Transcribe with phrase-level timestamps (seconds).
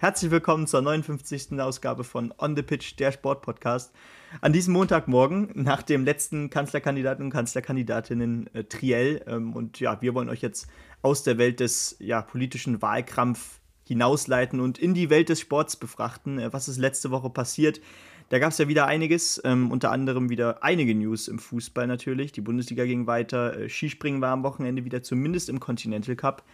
[0.00, 1.58] Herzlich willkommen zur 59.
[1.58, 3.92] Ausgabe von On the Pitch, der Sportpodcast.
[4.40, 9.24] An diesem Montagmorgen, nach dem letzten Kanzlerkandidaten und Kanzlerkandidatinnen äh, Triell.
[9.26, 10.68] Ähm, und ja, wir wollen euch jetzt
[11.02, 16.38] aus der Welt des ja, politischen Wahlkampf hinausleiten und in die Welt des Sports befrachten.
[16.38, 17.80] Äh, was ist letzte Woche passiert?
[18.28, 22.30] Da gab es ja wieder einiges, ähm, unter anderem wieder einige News im Fußball natürlich.
[22.30, 26.44] Die Bundesliga ging weiter, äh, Skispringen war am Wochenende wieder, zumindest im Continental Cup.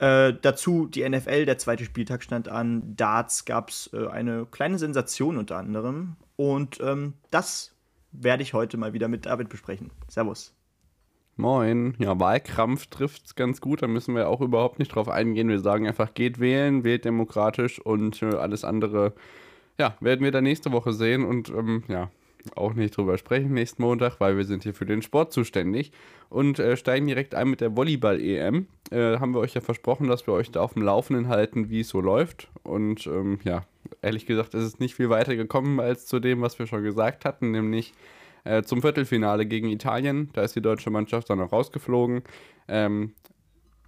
[0.00, 2.96] Äh, dazu die NFL, der zweite Spieltag stand an.
[2.96, 6.16] Darts gab es äh, eine kleine Sensation unter anderem.
[6.36, 7.74] Und ähm, das
[8.10, 9.90] werde ich heute mal wieder mit David besprechen.
[10.08, 10.54] Servus.
[11.36, 11.96] Moin.
[11.98, 13.82] Ja, Wahlkrampf trifft es ganz gut.
[13.82, 15.50] Da müssen wir auch überhaupt nicht drauf eingehen.
[15.50, 19.12] Wir sagen einfach, geht wählen, wählt demokratisch und äh, alles andere,
[19.78, 21.26] ja, werden wir dann nächste Woche sehen.
[21.26, 22.10] Und ähm, ja,
[22.56, 25.92] auch nicht drüber sprechen nächsten Montag, weil wir sind hier für den Sport zuständig
[26.28, 28.66] und äh, steigen direkt ein mit der Volleyball-EM.
[28.90, 31.80] Äh, haben wir euch ja versprochen, dass wir euch da auf dem Laufenden halten, wie
[31.80, 32.48] es so läuft.
[32.62, 33.64] Und ähm, ja,
[34.02, 37.24] ehrlich gesagt ist es nicht viel weiter gekommen als zu dem, was wir schon gesagt
[37.24, 37.92] hatten, nämlich
[38.44, 40.30] äh, zum Viertelfinale gegen Italien.
[40.32, 42.22] Da ist die deutsche Mannschaft dann noch rausgeflogen.
[42.68, 43.14] Ähm,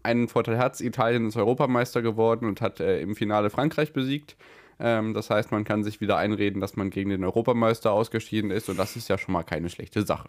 [0.02, 4.36] einen Vorteil hat Italien ist Europameister geworden und hat äh, im Finale Frankreich besiegt.
[4.84, 8.68] Ähm, das heißt, man kann sich wieder einreden, dass man gegen den Europameister ausgeschieden ist
[8.68, 10.28] und das ist ja schon mal keine schlechte Sache.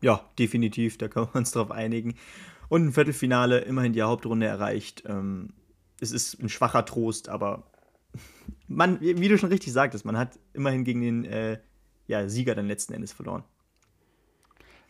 [0.00, 2.14] Ja, definitiv, da können wir uns drauf einigen.
[2.68, 5.02] Und ein Viertelfinale, immerhin die Hauptrunde erreicht.
[5.06, 5.48] Ähm,
[6.00, 7.64] es ist ein schwacher Trost, aber
[8.68, 11.58] man, wie du schon richtig sagtest, man hat immerhin gegen den äh,
[12.06, 13.42] ja, Sieger dann letzten Endes verloren.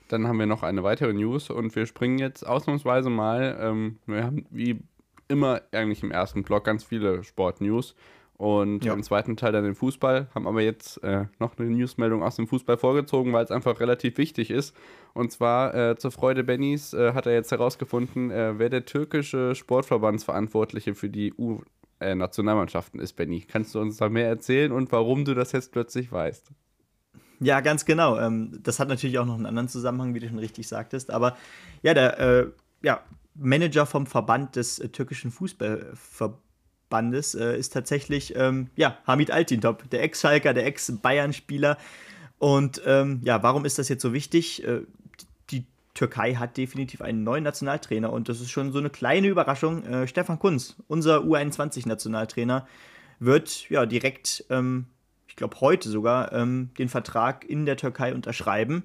[0.08, 3.56] Dann haben wir noch eine weitere News und wir springen jetzt ausnahmsweise mal.
[3.62, 4.82] Ähm, wir haben wie
[5.30, 7.94] immer eigentlich im ersten Block ganz viele Sportnews
[8.40, 8.94] und ja.
[8.94, 10.28] im zweiten Teil dann den Fußball.
[10.34, 14.16] Haben aber jetzt äh, noch eine Newsmeldung aus dem Fußball vorgezogen, weil es einfach relativ
[14.16, 14.74] wichtig ist.
[15.12, 19.54] Und zwar äh, zur Freude Bennys äh, hat er jetzt herausgefunden, äh, wer der türkische
[19.54, 23.44] Sportverbandsverantwortliche für die U-Nationalmannschaften ist, Benny.
[23.46, 26.50] Kannst du uns da mehr erzählen und warum du das jetzt plötzlich weißt?
[27.40, 28.18] Ja, ganz genau.
[28.18, 31.10] Ähm, das hat natürlich auch noch einen anderen Zusammenhang, wie du schon richtig sagtest.
[31.10, 31.36] Aber
[31.82, 32.46] ja, der äh,
[32.82, 33.02] ja,
[33.34, 40.02] Manager vom Verband des äh, türkischen Fußballverbandes äh, ist tatsächlich ähm, ja, Hamid Altintop, der
[40.02, 41.78] Ex-Schalker, der Ex-Bayern-Spieler.
[42.38, 44.64] Und ähm, ja, warum ist das jetzt so wichtig?
[44.64, 44.82] Äh,
[45.50, 45.64] die
[45.94, 49.84] Türkei hat definitiv einen neuen Nationaltrainer und das ist schon so eine kleine Überraschung.
[49.84, 52.66] Äh, Stefan Kunz, unser U21-Nationaltrainer,
[53.18, 54.86] wird ja direkt, ähm,
[55.28, 58.84] ich glaube heute sogar, ähm, den Vertrag in der Türkei unterschreiben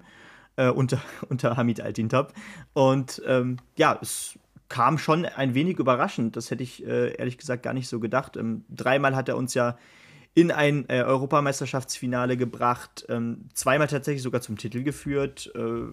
[0.58, 2.34] äh, unter, unter Hamid Altintop.
[2.74, 4.38] Und ähm, ja, es
[4.70, 6.36] kam schon ein wenig überraschend.
[6.36, 8.38] Das hätte ich äh, ehrlich gesagt gar nicht so gedacht.
[8.38, 9.78] Ähm, dreimal hat er uns ja
[10.34, 15.52] in ein äh, Europameisterschaftsfinale gebracht, ähm, zweimal tatsächlich sogar zum Titel geführt.
[15.56, 15.88] Äh,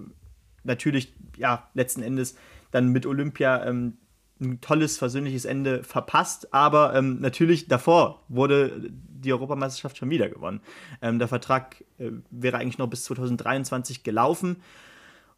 [0.64, 2.34] natürlich, ja, letzten Endes
[2.72, 3.98] dann mit Olympia ähm,
[4.42, 10.60] ein tolles, versöhnliches Ende verpasst, aber ähm, natürlich davor wurde die Europameisterschaft schon wieder gewonnen.
[11.00, 14.56] Ähm, der Vertrag äh, wäre eigentlich noch bis 2023 gelaufen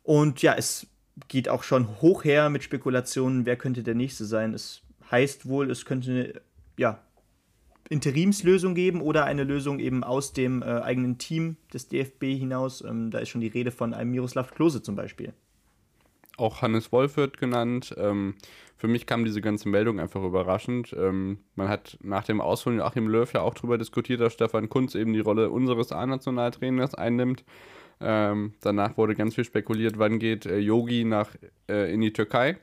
[0.02, 0.86] und ja, es
[1.28, 4.52] geht auch schon hoch her mit Spekulationen, wer könnte der Nächste sein.
[4.52, 6.40] Es heißt wohl, es könnte eine
[6.76, 7.00] ja,
[7.88, 12.82] Interimslösung geben oder eine Lösung eben aus dem äh, eigenen Team des DFB hinaus.
[12.82, 15.34] Ähm, da ist schon die Rede von einem Miroslav Klose zum Beispiel
[16.36, 17.94] auch Hannes Wolf wird genannt.
[17.98, 18.34] Ähm,
[18.76, 20.94] für mich kam diese ganze Meldung einfach überraschend.
[20.98, 24.94] Ähm, man hat nach dem Aus Joachim Löw ja auch darüber diskutiert, dass Stefan Kunz
[24.94, 27.44] eben die Rolle unseres A-Nationaltrainers einnimmt.
[28.00, 31.08] Ähm, danach wurde ganz viel spekuliert, wann geht äh, Yogi
[31.68, 32.58] äh, in die Türkei.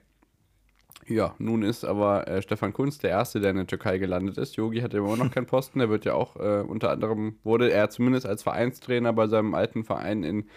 [1.08, 4.56] Ja, nun ist aber äh, Stefan Kunz der Erste, der in der Türkei gelandet ist.
[4.56, 5.80] Yogi hat immer noch keinen Posten.
[5.80, 9.84] Der wird ja auch äh, unter anderem, wurde er zumindest als Vereinstrainer bei seinem alten
[9.84, 10.50] Verein in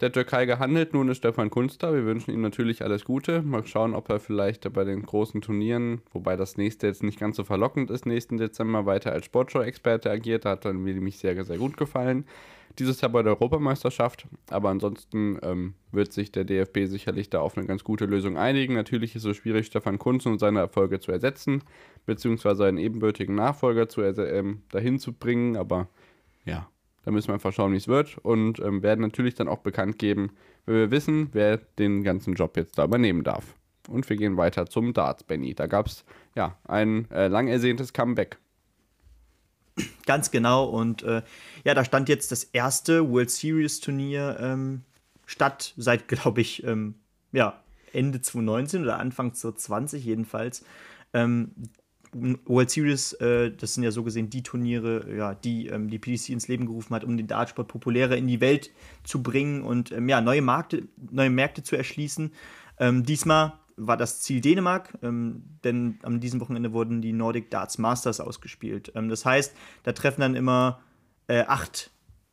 [0.00, 0.92] der Türkei gehandelt.
[0.92, 1.92] Nun ist Stefan Kunz da.
[1.94, 3.42] Wir wünschen ihm natürlich alles Gute.
[3.42, 7.36] Mal schauen, ob er vielleicht bei den großen Turnieren, wobei das nächste jetzt nicht ganz
[7.36, 10.44] so verlockend ist, nächsten Dezember weiter als Sportshow-Experte agiert.
[10.44, 12.26] Da hat mir nämlich sehr, sehr gut gefallen.
[12.78, 14.26] Dieses Jahr bei der Europameisterschaft.
[14.50, 18.74] Aber ansonsten ähm, wird sich der DFB sicherlich da auf eine ganz gute Lösung einigen.
[18.74, 21.62] Natürlich ist es schwierig, Stefan Kunz und seine Erfolge zu ersetzen,
[22.04, 25.56] beziehungsweise einen ebenbürtigen Nachfolger zu, ähm, dahin zu bringen.
[25.56, 25.88] Aber
[26.44, 26.68] ja,
[27.06, 29.96] da müssen wir einfach schauen, wie es wird und ähm, werden natürlich dann auch bekannt
[29.96, 30.32] geben,
[30.66, 33.54] wenn wir wissen, wer den ganzen Job jetzt da übernehmen darf.
[33.88, 35.54] Und wir gehen weiter zum Darts, Benny.
[35.54, 36.04] Da gab es
[36.34, 38.38] ja ein äh, lang ersehntes Comeback.
[40.04, 40.64] Ganz genau.
[40.64, 41.22] Und äh,
[41.64, 44.82] ja, da stand jetzt das erste World Series Turnier ähm,
[45.26, 46.96] statt, seit, glaube ich, ähm,
[47.30, 47.62] ja,
[47.92, 50.64] Ende 2019 oder Anfang 2020 jedenfalls.
[51.14, 51.52] Ähm,
[52.44, 56.30] World Series, äh, das sind ja so gesehen die Turniere, ja, die ähm, die PDC
[56.30, 58.70] ins Leben gerufen hat, um den Dartsport populärer in die Welt
[59.04, 62.32] zu bringen und ähm, ja, neue, Markte, neue Märkte zu erschließen.
[62.78, 67.78] Ähm, diesmal war das Ziel Dänemark, ähm, denn an diesem Wochenende wurden die Nordic Darts
[67.78, 68.92] Masters ausgespielt.
[68.94, 70.80] Ähm, das heißt, da treffen dann immer
[71.28, 71.90] äh, acht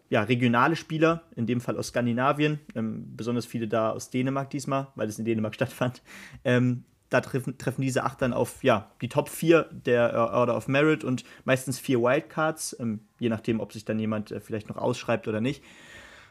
[0.09, 4.87] ja, regionale Spieler, in dem Fall aus Skandinavien, ähm, besonders viele da aus Dänemark diesmal,
[4.95, 6.01] weil es in Dänemark stattfand.
[6.43, 10.57] Ähm, da treffen, treffen diese acht dann auf ja, die Top 4 der uh, Order
[10.57, 14.69] of Merit und meistens vier Wildcards, ähm, je nachdem, ob sich dann jemand äh, vielleicht
[14.69, 15.63] noch ausschreibt oder nicht.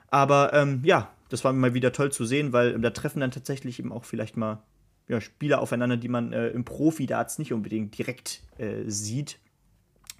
[0.08, 3.78] Aber ähm, ja, das war mal wieder toll zu sehen, weil da treffen dann tatsächlich
[3.78, 4.62] eben auch vielleicht mal
[5.08, 9.38] ja, Spieler aufeinander, die man äh, im Profi-Darts nicht unbedingt direkt äh, sieht.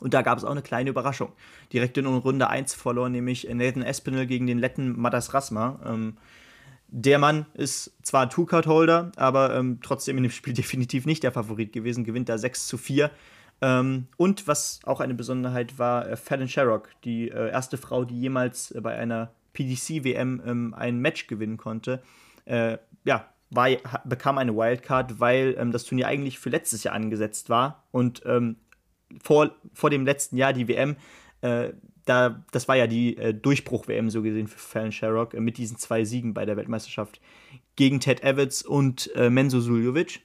[0.01, 1.33] Und da gab es auch eine kleine Überraschung.
[1.73, 5.79] Direkt in Runde 1 verlor nämlich Nathan Espinel gegen den Letten Madas Rasma.
[5.85, 6.17] Ähm,
[6.95, 11.73] der Mann ist zwar Two-Card-Holder, aber ähm, trotzdem in dem Spiel definitiv nicht der Favorit
[11.73, 13.11] gewesen, gewinnt da 6 zu 4.
[13.63, 18.21] Ähm, und was auch eine Besonderheit war, äh, Fallon Sherrock, die äh, erste Frau, die
[18.21, 22.03] jemals äh, bei einer PDC-WM ähm, ein Match gewinnen konnte.
[22.45, 23.69] Äh, ja, war,
[24.05, 28.57] bekam eine Wildcard, weil ähm, das Turnier eigentlich für letztes Jahr angesetzt war und ähm,
[29.23, 30.97] vor, vor dem letzten Jahr die WM,
[31.41, 31.71] äh,
[32.05, 35.79] da, das war ja die äh, Durchbruch-WM so gesehen für Fallon Sherrock äh, mit diesen
[35.79, 37.21] zwei Siegen bei der Weltmeisterschaft
[37.77, 40.21] gegen Ted Evans und äh, Menzo Suljovic.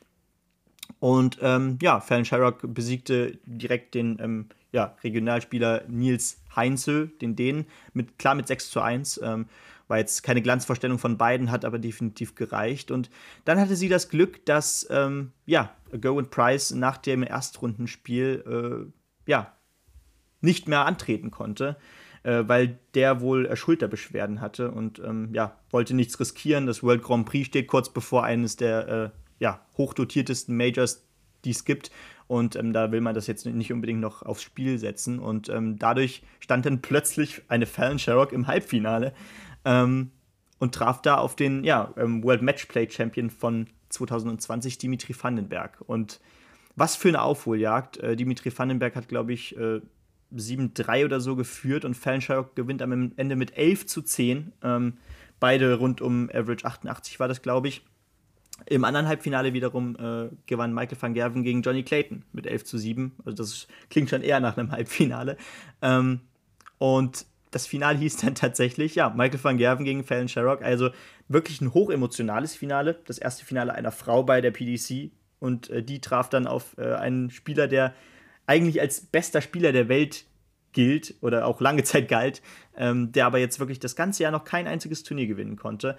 [1.00, 7.65] Und ähm, ja, Fallon Sherrock besiegte direkt den ähm, ja, Regionalspieler Nils Heinzel, den Dänen,
[7.94, 9.21] mit, klar mit 6 zu 1.
[9.23, 9.47] Ähm,
[9.88, 12.91] war jetzt keine Glanzvorstellung von beiden, hat aber definitiv gereicht.
[12.91, 13.09] Und
[13.45, 18.89] dann hatte sie das Glück, dass, ähm, ja, Gowan Price nach dem Erstrundenspiel,
[19.27, 19.56] äh, ja,
[20.41, 21.77] nicht mehr antreten konnte,
[22.23, 26.65] äh, weil der wohl äh, Schulterbeschwerden hatte und, ähm, ja, wollte nichts riskieren.
[26.65, 31.05] Das World Grand Prix steht kurz bevor eines der, äh, ja, hochdotiertesten Majors,
[31.45, 31.91] die es gibt.
[32.27, 35.19] Und ähm, da will man das jetzt nicht unbedingt noch aufs Spiel setzen.
[35.19, 39.13] Und ähm, dadurch stand dann plötzlich eine Fallon Sherrock im Halbfinale
[39.63, 40.11] ähm,
[40.59, 45.77] und traf da auf den ja, ähm, World Matchplay Champion von 2020, Dimitri Vandenberg.
[45.85, 46.19] Und
[46.75, 47.97] was für eine Aufholjagd.
[47.97, 49.81] Äh, Dimitri Vandenberg hat, glaube ich, äh,
[50.35, 54.53] 7-3 oder so geführt und Fallon Sherrock gewinnt am Ende mit 11 zu 10.
[54.63, 54.97] Ähm,
[55.39, 57.83] beide rund um Average 88 war das, glaube ich.
[58.65, 62.77] Im anderen Halbfinale wiederum äh, gewann Michael van Gerven gegen Johnny Clayton mit 11 zu
[62.77, 63.13] 7.
[63.24, 65.38] Also das klingt schon eher nach einem Halbfinale.
[65.81, 66.21] Ähm,
[66.80, 70.63] und das Finale hieß dann tatsächlich, ja, Michael van Gerven gegen Fallon Sherrock.
[70.63, 70.89] Also
[71.27, 73.00] wirklich ein hochemotionales Finale.
[73.06, 75.12] Das erste Finale einer Frau bei der PDC.
[75.39, 77.94] Und äh, die traf dann auf äh, einen Spieler, der
[78.47, 80.25] eigentlich als bester Spieler der Welt
[80.71, 82.41] gilt oder auch lange Zeit galt,
[82.75, 85.97] ähm, der aber jetzt wirklich das ganze Jahr noch kein einziges Turnier gewinnen konnte.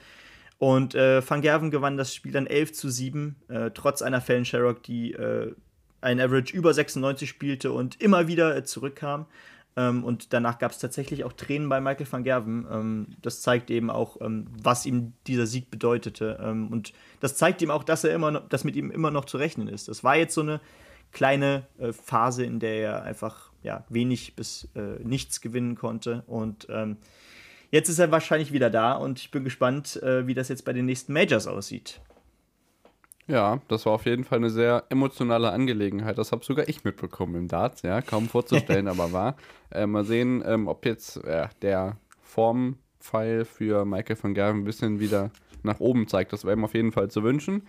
[0.59, 4.45] Und äh, Van Gerven gewann das Spiel dann 11 zu 7, äh, trotz einer Fallon
[4.45, 5.55] Sherrock, die äh,
[6.01, 9.27] ein Average über 96 spielte und immer wieder äh, zurückkam.
[9.77, 12.67] Ähm, und danach gab es tatsächlich auch Tränen bei Michael van Gerven.
[12.71, 16.41] Ähm, das zeigt eben auch, ähm, was ihm dieser Sieg bedeutete.
[16.43, 19.27] Ähm, und das zeigt ihm auch, dass er immer noch, dass mit ihm immer noch
[19.27, 19.87] zu rechnen ist.
[19.87, 20.61] Das war jetzt so eine
[21.13, 26.23] kleine äh, Phase, in der er einfach ja, wenig bis äh, nichts gewinnen konnte.
[26.27, 26.97] Und ähm,
[27.71, 30.73] jetzt ist er wahrscheinlich wieder da und ich bin gespannt, äh, wie das jetzt bei
[30.73, 32.01] den nächsten Majors aussieht.
[33.27, 36.17] Ja, das war auf jeden Fall eine sehr emotionale Angelegenheit.
[36.17, 39.37] Das habe sogar ich mitbekommen im Darts, ja, kaum vorzustellen, aber war.
[39.71, 44.99] Äh, mal sehen, ähm, ob jetzt äh, der Formpfeil für Michael van Gerven ein bisschen
[44.99, 45.31] wieder
[45.63, 46.33] nach oben zeigt.
[46.33, 47.67] Das wäre ihm auf jeden Fall zu wünschen.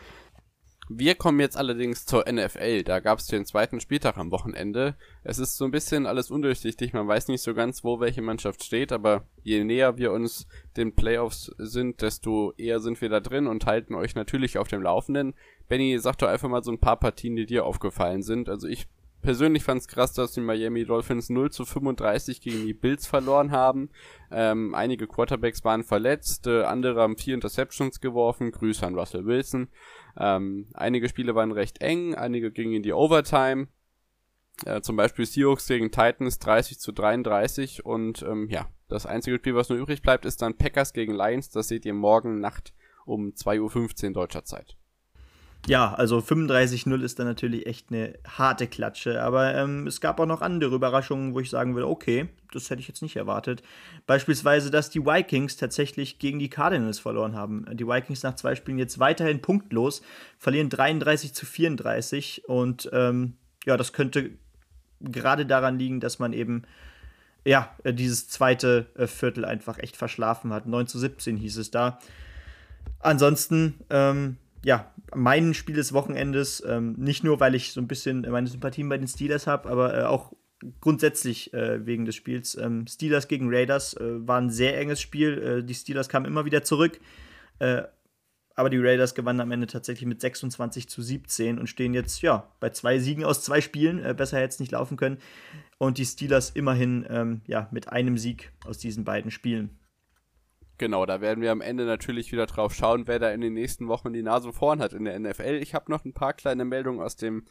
[0.91, 2.81] Wir kommen jetzt allerdings zur NFL.
[2.81, 4.96] Da gab es den zweiten Spieltag am Wochenende.
[5.24, 6.93] Es ist so ein bisschen alles undurchsichtig.
[6.93, 10.96] Man weiß nicht so ganz, wo welche Mannschaft steht, aber je näher wir uns den
[10.96, 15.36] Playoffs sind, desto eher sind wir da drin und halten euch natürlich auf dem Laufenden.
[15.67, 18.50] Benny, sag doch einfach mal so ein paar Partien, die dir aufgefallen sind.
[18.50, 18.88] Also ich
[19.21, 23.51] persönlich fand es krass, dass die Miami Dolphins 0 zu 35 gegen die Bills verloren
[23.51, 23.89] haben.
[24.31, 28.51] Ähm, einige Quarterbacks waren verletzt, äh, andere haben vier Interceptions geworfen.
[28.51, 29.69] Grüße an Russell Wilson.
[30.17, 33.67] Ähm, einige Spiele waren recht eng, einige gingen in die Overtime.
[34.65, 39.55] Äh, zum Beispiel Seahawks gegen Titans 30 zu 33 und ähm, ja, das einzige Spiel,
[39.55, 41.49] was nur übrig bleibt, ist dann Packers gegen Lions.
[41.49, 42.73] Das seht ihr morgen Nacht
[43.05, 44.78] um 2.15 Uhr deutscher Zeit.
[45.69, 49.21] Ja, also 35-0 ist dann natürlich echt eine harte Klatsche.
[49.21, 52.81] Aber ähm, es gab auch noch andere Überraschungen, wo ich sagen würde, okay, das hätte
[52.81, 53.61] ich jetzt nicht erwartet.
[54.07, 57.67] Beispielsweise, dass die Vikings tatsächlich gegen die Cardinals verloren haben.
[57.73, 60.01] Die Vikings nach zwei Spielen jetzt weiterhin punktlos,
[60.39, 62.49] verlieren 33 zu 34.
[62.49, 63.33] Und ähm,
[63.63, 64.31] ja, das könnte
[65.01, 66.63] gerade daran liegen, dass man eben
[67.45, 70.65] ja, dieses zweite äh, Viertel einfach echt verschlafen hat.
[70.65, 71.99] 9 zu 17 hieß es da.
[73.01, 78.21] Ansonsten, ähm, ja, mein Spiel des Wochenendes, ähm, nicht nur, weil ich so ein bisschen
[78.29, 80.33] meine Sympathien bei den Steelers habe, aber äh, auch
[80.81, 82.55] grundsätzlich äh, wegen des Spiels.
[82.55, 85.59] Ähm, Steelers gegen Raiders äh, war ein sehr enges Spiel.
[85.59, 86.99] Äh, die Steelers kamen immer wieder zurück.
[87.59, 87.83] Äh,
[88.55, 92.51] aber die Raiders gewannen am Ende tatsächlich mit 26 zu 17 und stehen jetzt ja
[92.59, 94.03] bei zwei Siegen aus zwei Spielen.
[94.03, 95.19] Äh, besser hätte es nicht laufen können.
[95.77, 99.78] Und die Steelers immerhin ähm, ja, mit einem Sieg aus diesen beiden Spielen.
[100.79, 103.89] Genau, da werden wir am Ende natürlich wieder drauf schauen, wer da in den nächsten
[103.89, 105.59] Wochen die Nase vorn hat in der NFL.
[105.62, 107.43] Ich habe noch ein paar kleine Meldungen aus dem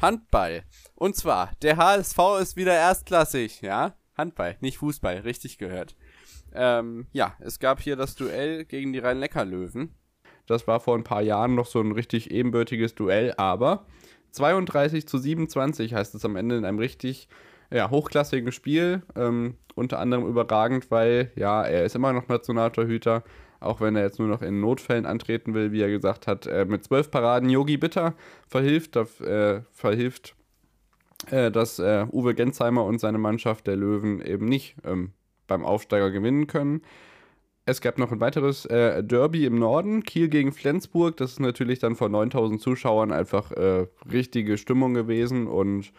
[0.00, 0.64] Handball.
[0.94, 3.94] Und zwar, der HSV ist wieder erstklassig, ja?
[4.16, 5.94] Handball, nicht Fußball, richtig gehört.
[6.54, 9.94] Ähm, ja, es gab hier das Duell gegen die Rhein-Neckar-Löwen.
[10.46, 13.86] Das war vor ein paar Jahren noch so ein richtig ebenbürtiges Duell, aber
[14.30, 17.28] 32 zu 27 heißt es am Ende in einem richtig
[17.70, 19.02] ja, hochklassigen Spiel.
[19.16, 23.24] Ähm, unter anderem überragend, weil ja, er ist immer noch Nationaltorhüter,
[23.60, 26.46] auch wenn er jetzt nur noch in Notfällen antreten will, wie er gesagt hat.
[26.46, 28.14] Äh, mit zwölf Paraden Yogi Bitter
[28.46, 30.36] verhilft, äh, verhilft
[31.30, 35.12] äh, dass äh, Uwe Gensheimer und seine Mannschaft der Löwen eben nicht ähm,
[35.46, 36.82] beim Aufsteiger gewinnen können.
[37.66, 41.16] Es gab noch ein weiteres äh, Derby im Norden, Kiel gegen Flensburg.
[41.16, 45.92] Das ist natürlich dann vor 9000 Zuschauern einfach äh, richtige Stimmung gewesen und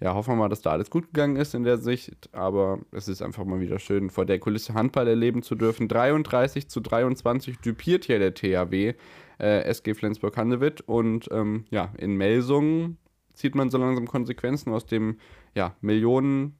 [0.00, 2.30] ja, hoffen wir mal, dass da alles gut gegangen ist in der Sicht.
[2.32, 5.88] Aber es ist einfach mal wieder schön, vor der Kulisse Handball erleben zu dürfen.
[5.88, 8.94] 33 zu 23 düpiert hier der THW
[9.38, 10.80] äh, SG Flensburg-Handewitt.
[10.80, 12.96] Und ähm, ja, in Melsungen
[13.34, 15.18] zieht man so langsam Konsequenzen aus dem
[15.54, 16.56] ja, Millionen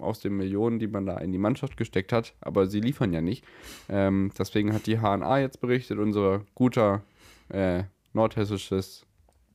[0.00, 3.20] aus den Millionen, die man da in die Mannschaft gesteckt hat, aber sie liefern ja
[3.20, 3.44] nicht.
[3.88, 7.02] Ähm, deswegen hat die HNA jetzt berichtet, unser guter
[7.48, 9.07] äh, nordhessisches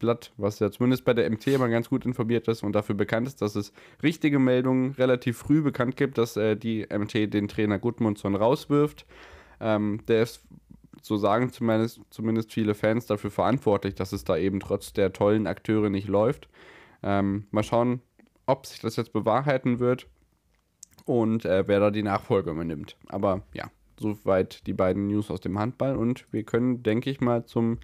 [0.03, 3.25] Blatt, was ja zumindest bei der MT immer ganz gut informiert ist und dafür bekannt
[3.25, 3.71] ist, dass es
[4.03, 9.05] richtige Meldungen relativ früh bekannt gibt, dass äh, die MT den Trainer Gudmundsson rauswirft.
[9.61, 10.43] Ähm, der ist,
[11.01, 15.47] so sagen zumindest, zumindest viele Fans, dafür verantwortlich, dass es da eben trotz der tollen
[15.47, 16.49] Akteure nicht läuft.
[17.01, 18.01] Ähm, mal schauen,
[18.45, 20.07] ob sich das jetzt bewahrheiten wird
[21.05, 22.97] und äh, wer da die Nachfolge übernimmt.
[23.07, 27.45] Aber ja, soweit die beiden News aus dem Handball und wir können, denke ich mal,
[27.45, 27.79] zum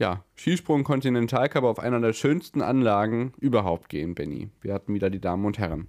[0.00, 4.48] ja, Skisprung Kontinentalcup auf einer der schönsten Anlagen überhaupt gehen, Benny.
[4.62, 5.88] Wir hatten wieder die Damen und Herren.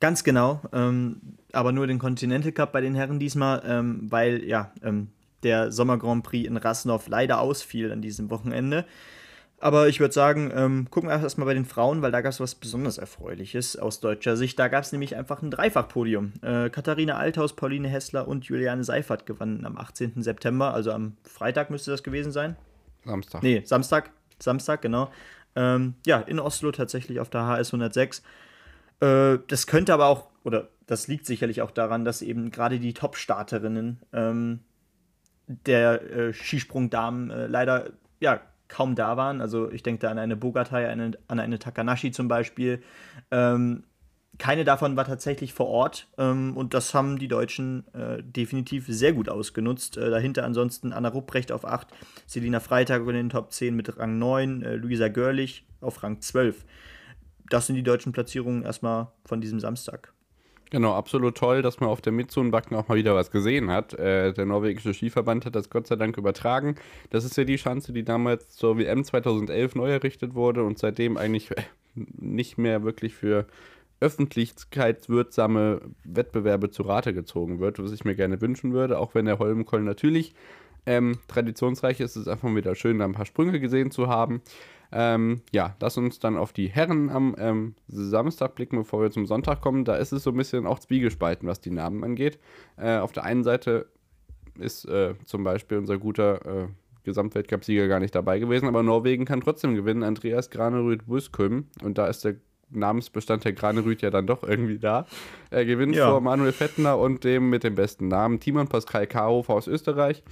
[0.00, 4.72] Ganz genau, ähm, aber nur den Continental Cup bei den Herren diesmal, ähm, weil ja
[4.82, 5.12] ähm,
[5.44, 8.86] der Sommer Grand Prix in Rasnov leider ausfiel an diesem Wochenende.
[9.62, 12.40] Aber ich würde sagen, ähm, gucken wir erstmal bei den Frauen, weil da gab es
[12.40, 14.58] was besonders Erfreuliches aus deutscher Sicht.
[14.58, 16.32] Da gab es nämlich einfach ein Dreifachpodium.
[16.42, 20.20] Äh, Katharina Althaus, Pauline Hessler und Juliane Seifert gewannen am 18.
[20.20, 22.56] September, also am Freitag müsste das gewesen sein.
[23.04, 23.44] Samstag.
[23.44, 24.10] Nee, Samstag.
[24.40, 25.12] Samstag, genau.
[25.54, 28.24] Ähm, ja, in Oslo tatsächlich auf der HS 106.
[28.98, 32.94] Äh, das könnte aber auch, oder das liegt sicherlich auch daran, dass eben gerade die
[32.94, 34.58] Top-Starterinnen ähm,
[35.46, 38.40] der äh, Skisprungdamen äh, leider ja,
[38.72, 39.40] kaum da waren.
[39.40, 42.82] Also ich denke da an eine Bogatai, eine, an eine Takanashi zum Beispiel.
[43.30, 43.84] Ähm,
[44.38, 49.12] keine davon war tatsächlich vor Ort ähm, und das haben die Deutschen äh, definitiv sehr
[49.12, 49.98] gut ausgenutzt.
[49.98, 51.88] Äh, dahinter ansonsten Anna Rupprecht auf 8,
[52.26, 56.64] Selina Freitag in den Top 10 mit Rang 9, äh, Luisa Görlich auf Rang 12.
[57.50, 60.14] Das sind die deutschen Platzierungen erstmal von diesem Samstag.
[60.72, 63.92] Genau, absolut toll, dass man auf der Mitzunbacken auch mal wieder was gesehen hat.
[63.92, 66.76] Äh, der norwegische Skiverband hat das Gott sei Dank übertragen.
[67.10, 71.18] Das ist ja die Schanze, die damals zur WM 2011 neu errichtet wurde und seitdem
[71.18, 71.50] eigentlich
[71.94, 73.46] nicht mehr wirklich für
[74.00, 79.38] öffentlichkeitswirksame Wettbewerbe zu Rate gezogen wird, was ich mir gerne wünschen würde, auch wenn der
[79.38, 80.32] Holmenkollen natürlich
[80.86, 84.40] ähm, traditionsreich ist, ist es einfach wieder schön, da ein paar Sprünge gesehen zu haben.
[84.92, 89.26] Ähm, ja, lass uns dann auf die Herren am ähm, Samstag blicken, bevor wir zum
[89.26, 89.84] Sonntag kommen.
[89.84, 92.38] Da ist es so ein bisschen auch zwiegespalten, was die Namen angeht.
[92.76, 93.86] Äh, auf der einen Seite
[94.58, 96.68] ist äh, zum Beispiel unser guter äh,
[97.04, 100.02] Gesamtweltcup-Sieger gar nicht dabei gewesen, aber Norwegen kann trotzdem gewinnen.
[100.02, 102.36] Andreas Granerüth Buskum und da ist der
[102.74, 105.06] Namensbestand der Granerüth ja dann doch irgendwie da.
[105.50, 106.10] Er gewinnt ja.
[106.10, 110.22] vor Manuel Fettner und dem mit dem besten Namen Timon Pascal Kahofer aus Österreich.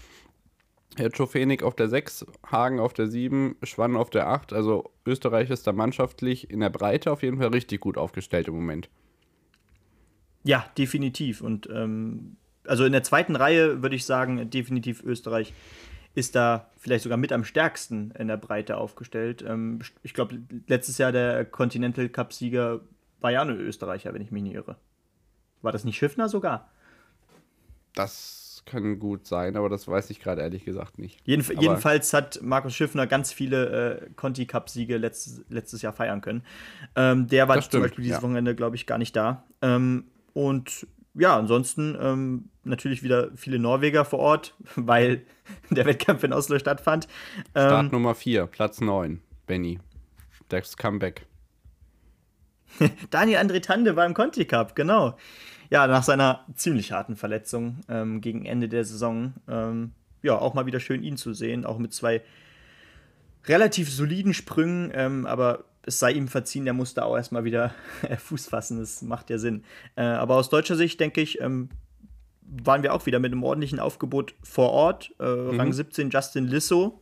[0.97, 4.53] Herr Czofenik auf der 6, Hagen auf der 7, Schwann auf der 8.
[4.53, 8.55] Also Österreich ist da mannschaftlich in der Breite auf jeden Fall richtig gut aufgestellt im
[8.55, 8.89] Moment.
[10.43, 11.43] Ja, definitiv.
[11.43, 15.53] Und ähm, also in der zweiten Reihe würde ich sagen, definitiv Österreich
[16.15, 19.45] ist da vielleicht sogar mit am stärksten in der Breite aufgestellt.
[19.47, 22.81] Ähm, ich glaube, letztes Jahr der Continental Cup-Sieger
[23.21, 24.77] war ja ein Österreicher, wenn ich mich nicht irre.
[25.63, 26.71] War das nicht Schiffner sogar?
[27.95, 31.21] Das kann gut sein, aber das weiß ich gerade ehrlich gesagt nicht.
[31.25, 36.21] Jedenf aber jedenfalls hat Markus Schiffner ganz viele äh, Conti Cup-Siege letztes, letztes Jahr feiern
[36.21, 36.43] können.
[36.97, 38.23] Ähm, der war stimmt, zum Beispiel dieses ja.
[38.23, 39.45] Wochenende, glaube ich, gar nicht da.
[39.63, 45.25] Ähm, und ja, ansonsten ähm, natürlich wieder viele Norweger vor Ort, weil
[45.71, 47.09] der Wettkampf in Oslo stattfand.
[47.51, 49.79] Start ähm, Nummer 4, Platz 9, Benny.
[50.49, 51.27] Das Comeback.
[53.11, 55.17] Daniel André Tande war im Conti Cup, genau
[55.71, 60.67] ja, nach seiner ziemlich harten Verletzung ähm, gegen Ende der Saison, ähm, ja, auch mal
[60.67, 62.23] wieder schön ihn zu sehen, auch mit zwei
[63.47, 67.73] relativ soliden Sprüngen, ähm, aber es sei ihm verziehen, der musste auch erstmal wieder
[68.19, 69.65] Fuß fassen, das macht ja Sinn.
[69.97, 71.71] Äh, aber aus deutscher Sicht denke ich, ähm,
[72.43, 75.15] waren wir auch wieder mit einem ordentlichen Aufgebot vor Ort.
[75.21, 75.61] Äh, mhm.
[75.61, 77.01] Rang 17 Justin Lissow.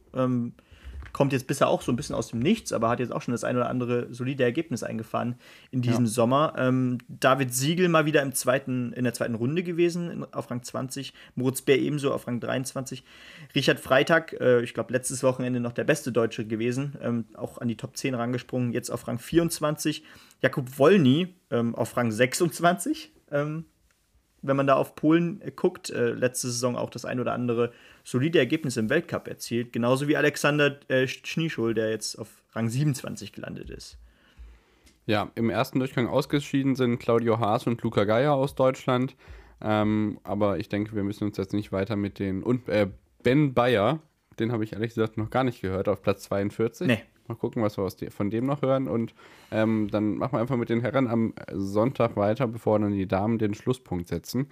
[1.13, 3.33] Kommt jetzt bisher auch so ein bisschen aus dem Nichts, aber hat jetzt auch schon
[3.33, 5.37] das ein oder andere solide Ergebnis eingefahren
[5.71, 6.11] in diesem ja.
[6.11, 6.55] Sommer.
[6.57, 10.63] Ähm, David Siegel mal wieder im zweiten, in der zweiten Runde gewesen, in, auf Rang
[10.63, 11.13] 20.
[11.35, 13.05] Moritz Bär ebenso auf Rang 23.
[13.55, 17.69] Richard Freitag, äh, ich glaube, letztes Wochenende noch der beste Deutsche gewesen, ähm, auch an
[17.69, 20.05] die Top 10 rangesprungen, jetzt auf Rang 24.
[20.41, 23.13] Jakub Wolny ähm, auf Rang 26.
[23.31, 23.65] Ähm,
[24.43, 27.73] wenn man da auf Polen äh, guckt, äh, letzte Saison auch das ein oder andere
[28.05, 33.33] solide Ergebnis im Weltcup erzielt, genauso wie Alexander äh, Schnieschul, der jetzt auf Rang 27
[33.33, 33.99] gelandet ist.
[35.07, 39.17] Ja, im ersten Durchgang ausgeschieden sind Claudio Haas und Luca Geier aus Deutschland.
[39.61, 42.43] Ähm, aber ich denke, wir müssen uns jetzt nicht weiter mit den.
[42.43, 42.89] Und äh,
[43.23, 44.01] Ben Bayer,
[44.39, 46.87] den habe ich ehrlich gesagt noch gar nicht gehört, auf Platz 42.
[46.87, 47.03] Nee.
[47.29, 48.89] Mal gucken, was wir die, von dem noch hören.
[48.89, 49.15] Und
[49.51, 53.39] ähm, dann machen wir einfach mit den Herren am Sonntag weiter, bevor dann die Damen
[53.39, 54.49] den Schlusspunkt setzen.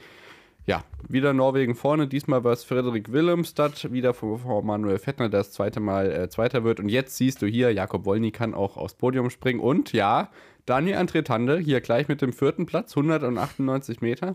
[0.67, 2.09] Ja, wieder Norwegen vorne.
[2.09, 6.65] Diesmal war es Frederik Willemstad, wieder vor Manuel Fettner, der das zweite Mal äh, Zweiter
[6.65, 6.81] wird.
[6.81, 9.61] Und jetzt siehst du hier, Jakob Wolny kann auch aufs Podium springen.
[9.61, 10.29] Und ja,
[10.67, 14.35] Daniel Antretande hier gleich mit dem vierten Platz, 198 Meter.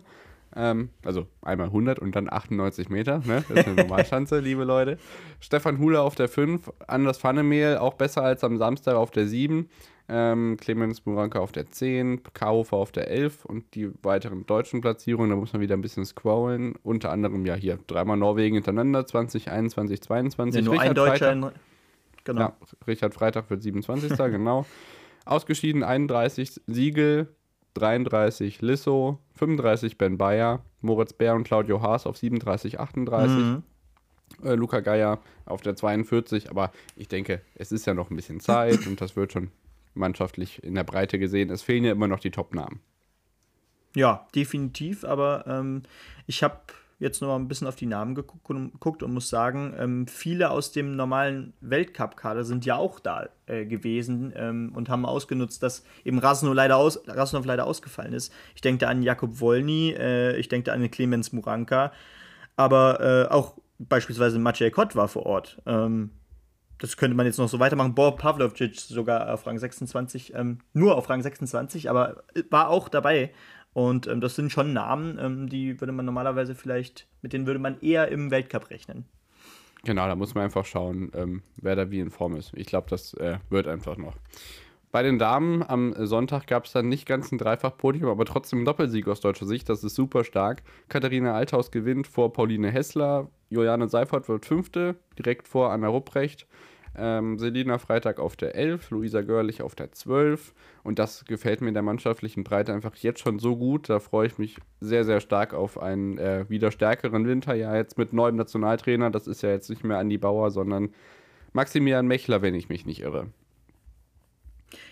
[0.55, 3.21] Ähm, also einmal 100 und dann 98 Meter.
[3.25, 3.43] Ne?
[3.47, 4.97] Das ist eine Normalschanze, liebe Leute.
[5.39, 9.69] Stefan Hule auf der 5, Anders Pfannemehl auch besser als am Samstag auf der 7.
[10.09, 15.29] Ähm, Clemens Muranka auf der 10, Kaufer auf der 11 und die weiteren deutschen Platzierungen,
[15.29, 16.73] da muss man wieder ein bisschen scrollen.
[16.83, 20.59] Unter anderem ja hier dreimal Norwegen hintereinander, 2021, 22.
[20.59, 21.33] Ja, nur Richard ein Deutscher.
[21.33, 21.53] Freitag,
[22.25, 22.41] genau.
[22.41, 24.17] Ja, Richard Freitag wird 27.
[24.17, 24.65] genau.
[25.23, 27.29] Ausgeschieden 31 Siegel,
[27.73, 33.37] 33 Lisso, 35 Ben Bayer, Moritz Bär und Claudio Haas auf 37, 38.
[33.37, 33.63] Mhm.
[34.43, 38.39] Äh, Luca Geier auf der 42, aber ich denke, es ist ja noch ein bisschen
[38.39, 39.51] Zeit und das wird schon
[39.93, 41.49] mannschaftlich in der Breite gesehen.
[41.49, 42.79] Es fehlen ja immer noch die Top-Namen.
[43.93, 45.83] Ja, definitiv, aber ähm,
[46.25, 46.61] ich habe
[47.01, 50.71] jetzt noch mal ein bisschen auf die Namen geguckt und muss sagen, ähm, viele aus
[50.71, 56.19] dem normalen Weltcup-Kader sind ja auch da äh, gewesen ähm, und haben ausgenutzt, dass eben
[56.19, 58.31] Rasnov leider, aus, leider ausgefallen ist.
[58.53, 61.91] Ich denke an Jakob Wolny, äh, ich denke da an Clemens Muranka,
[62.55, 65.59] aber äh, auch beispielsweise Maciej Kott war vor Ort.
[65.65, 66.11] Ähm,
[66.77, 67.95] das könnte man jetzt noch so weitermachen.
[67.95, 73.31] Bob Pavlovcic sogar auf Rang 26, ähm, nur auf Rang 26, aber war auch dabei.
[73.73, 77.59] Und ähm, das sind schon Namen, ähm, die würde man normalerweise vielleicht, mit denen würde
[77.59, 79.05] man eher im Weltcup rechnen.
[79.83, 82.51] Genau, da muss man einfach schauen, ähm, wer da wie in Form ist.
[82.55, 84.15] Ich glaube, das äh, wird einfach noch.
[84.91, 88.65] Bei den Damen am Sonntag gab es dann nicht ganz ein Dreifach-Podium, aber trotzdem ein
[88.65, 89.69] Doppelsieg aus deutscher Sicht.
[89.69, 90.63] Das ist super stark.
[90.89, 93.29] Katharina Althaus gewinnt vor Pauline Hessler.
[93.49, 96.45] Juliane Seifert wird Fünfte, direkt vor Anna Rupprecht.
[96.95, 100.53] Ähm, Selina Freitag auf der 11, Luisa Görlich auf der 12.
[100.83, 103.89] Und das gefällt mir in der mannschaftlichen Breite einfach jetzt schon so gut.
[103.89, 107.53] Da freue ich mich sehr, sehr stark auf einen äh, wieder stärkeren Winter.
[107.53, 109.09] Ja, jetzt mit neuem Nationaltrainer.
[109.09, 110.89] Das ist ja jetzt nicht mehr Andi Bauer, sondern
[111.53, 113.27] Maximilian Mechler, wenn ich mich nicht irre.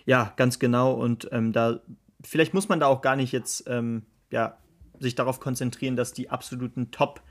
[0.05, 0.93] Ja, ganz genau.
[0.93, 1.81] Und ähm, da,
[2.23, 4.57] vielleicht muss man da auch gar nicht jetzt ähm, ja,
[4.99, 7.21] sich darauf konzentrieren, dass die absoluten Top-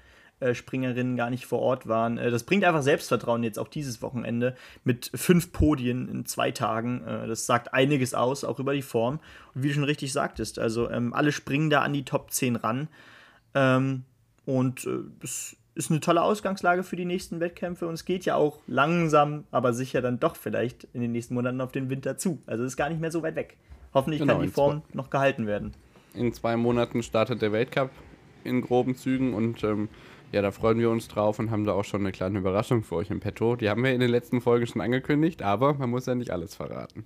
[0.54, 2.18] Springerinnen gar nicht vor Ort waren.
[2.18, 7.04] Äh, das bringt einfach Selbstvertrauen jetzt auch dieses Wochenende mit fünf Podien in zwei Tagen.
[7.06, 9.20] Äh, das sagt einiges aus, auch über die Form.
[9.54, 12.56] Und wie du schon richtig sagtest, also ähm, alle springen da an die Top 10
[12.56, 12.88] ran.
[13.54, 14.04] Ähm,
[14.44, 14.88] und
[15.22, 19.44] es ist eine tolle Ausgangslage für die nächsten Wettkämpfe und es geht ja auch langsam,
[19.50, 22.42] aber sicher dann doch vielleicht in den nächsten Monaten auf den Winter zu.
[22.46, 23.58] Also ist gar nicht mehr so weit weg.
[23.94, 25.74] Hoffentlich genau, kann die Form noch gehalten werden.
[26.14, 27.90] In zwei Monaten startet der Weltcup
[28.44, 29.88] in groben Zügen und ähm,
[30.32, 32.96] ja, da freuen wir uns drauf und haben da auch schon eine kleine Überraschung für
[32.96, 33.56] euch im Petto.
[33.56, 36.54] Die haben wir in den letzten Folgen schon angekündigt, aber man muss ja nicht alles
[36.54, 37.04] verraten.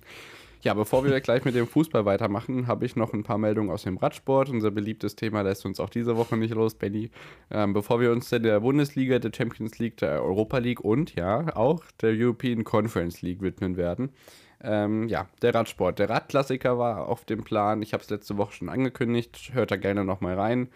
[0.63, 3.83] Ja, bevor wir gleich mit dem Fußball weitermachen, habe ich noch ein paar Meldungen aus
[3.83, 4.49] dem Radsport.
[4.49, 7.11] Unser beliebtes Thema lässt uns auch diese Woche nicht los, Benny.
[7.51, 11.83] Ähm, bevor wir uns der Bundesliga, der Champions League, der Europa League und ja auch
[12.01, 14.13] der European Conference League widmen werden.
[14.61, 15.99] Ähm, ja, der Radsport.
[15.99, 17.81] Der Radklassiker war auf dem Plan.
[17.81, 19.51] Ich habe es letzte Woche schon angekündigt.
[19.51, 20.69] Hört da gerne nochmal rein.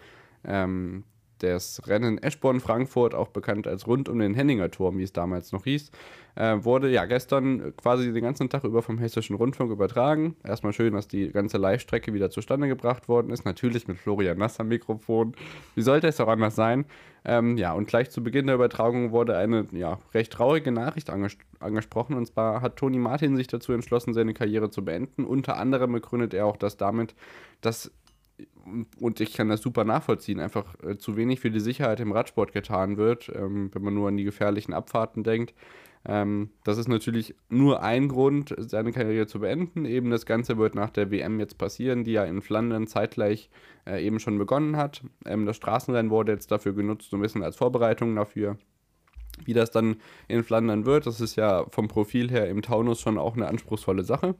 [0.44, 1.04] Ähm,
[1.38, 5.64] das Rennen Eschborn-Frankfurt, auch bekannt als rund um den Henninger Turm, wie es damals noch
[5.64, 5.90] hieß,
[6.34, 10.36] äh, wurde ja gestern quasi den ganzen Tag über vom Hessischen Rundfunk übertragen.
[10.44, 13.44] Erstmal schön, dass die ganze Live-Strecke wieder zustande gebracht worden ist.
[13.44, 15.34] Natürlich mit Florian Nass am Mikrofon.
[15.74, 16.84] Wie sollte es auch anders sein?
[17.24, 21.36] Ähm, ja, und gleich zu Beginn der Übertragung wurde eine ja, recht traurige Nachricht anges
[21.60, 22.14] angesprochen.
[22.14, 25.24] Und zwar hat Toni Martin sich dazu entschlossen, seine Karriere zu beenden.
[25.24, 27.14] Unter anderem begründet er auch das damit,
[27.60, 27.90] dass
[29.00, 32.52] und ich kann das super nachvollziehen, einfach äh, zu wenig für die Sicherheit im Radsport
[32.52, 35.54] getan wird, ähm, wenn man nur an die gefährlichen Abfahrten denkt.
[36.04, 39.84] Ähm, das ist natürlich nur ein Grund, seine Karriere zu beenden.
[39.84, 43.50] Eben das Ganze wird nach der WM jetzt passieren, die ja in Flandern zeitgleich
[43.86, 45.02] äh, eben schon begonnen hat.
[45.24, 48.56] Ähm, das Straßenrennen wurde jetzt dafür genutzt, so ein bisschen als Vorbereitung dafür.
[49.44, 49.96] Wie das dann
[50.26, 54.02] in Flandern wird, das ist ja vom Profil her im Taunus schon auch eine anspruchsvolle
[54.02, 54.34] Sache.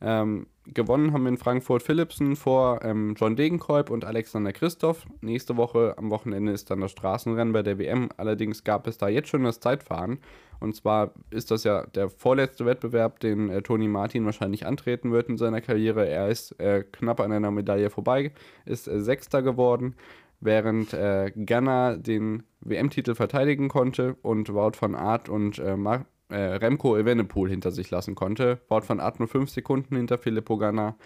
[0.00, 5.06] Ähm, gewonnen haben in Frankfurt Philipsen vor ähm, John Degenkolb und Alexander Christoph.
[5.20, 8.08] Nächste Woche am Wochenende ist dann das Straßenrennen bei der WM.
[8.16, 10.18] Allerdings gab es da jetzt schon das Zeitfahren.
[10.60, 15.28] Und zwar ist das ja der vorletzte Wettbewerb, den äh, Toni Martin wahrscheinlich antreten wird
[15.28, 16.06] in seiner Karriere.
[16.06, 18.32] Er ist äh, knapp an einer Medaille vorbei,
[18.64, 19.94] ist äh, Sechster geworden,
[20.40, 26.36] während äh, Ghana den WM-Titel verteidigen konnte und Wout van Aert und äh, Mar äh,
[26.36, 28.60] Remco Evenepoel hinter sich lassen konnte.
[28.68, 30.96] Wout van Aert nur 5 Sekunden hinter Filippo Ganna.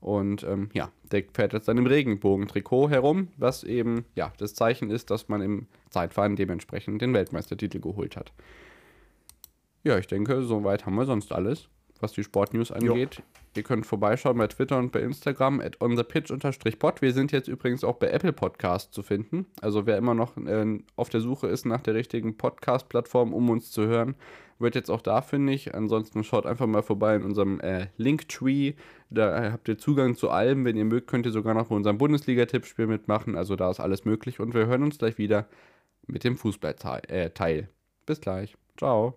[0.00, 4.90] Und ähm, ja, der fährt jetzt dann im Regenbogentrikot herum, was eben ja das Zeichen
[4.90, 8.32] ist, dass man im Zeitfahren dementsprechend den Weltmeistertitel geholt hat.
[9.84, 11.68] Ja, ich denke, soweit haben wir sonst alles,
[12.02, 13.16] was die Sportnews angeht.
[13.16, 13.22] Jo.
[13.56, 17.02] Ihr könnt vorbeischauen bei Twitter und bei Instagram at onthepitch-pod.
[17.02, 19.46] Wir sind jetzt übrigens auch bei Apple Podcast zu finden.
[19.60, 23.70] Also wer immer noch äh, auf der Suche ist nach der richtigen Podcast-Plattform, um uns
[23.70, 24.16] zu hören,
[24.58, 25.74] wird jetzt auch da fündig.
[25.74, 28.74] Ansonsten schaut einfach mal vorbei in unserem äh, Linktree.
[29.10, 30.64] Da habt ihr Zugang zu allem.
[30.64, 33.36] Wenn ihr mögt, könnt ihr sogar noch bei unserem Bundesliga-Tippspiel mitmachen.
[33.36, 34.40] Also da ist alles möglich.
[34.40, 35.46] Und wir hören uns gleich wieder
[36.06, 37.02] mit dem Fußballteil.
[37.08, 37.64] Äh,
[38.06, 38.56] Bis gleich.
[38.78, 39.14] Ciao.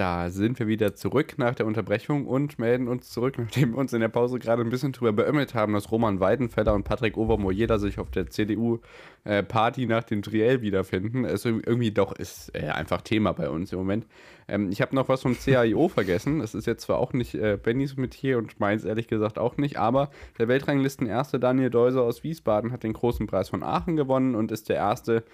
[0.00, 3.92] Da sind wir wieder zurück nach der Unterbrechung und melden uns zurück, nachdem wir uns
[3.92, 7.78] in der Pause gerade ein bisschen drüber beömmelt haben, dass Roman Weidenfeller und Patrick Overmoyer
[7.78, 11.26] sich auf der CDU-Party nach dem Triell wiederfinden.
[11.26, 14.06] Es irgendwie doch ist äh, einfach Thema bei uns im Moment.
[14.48, 16.38] Ähm, ich habe noch was vom CAIO vergessen.
[16.38, 19.76] Das ist jetzt zwar auch nicht äh, Bennys Metier und meins ehrlich gesagt auch nicht,
[19.76, 20.08] aber
[20.38, 24.70] der Weltranglisten-Erste Daniel Deuser aus Wiesbaden hat den großen Preis von Aachen gewonnen und ist
[24.70, 25.24] der Erste,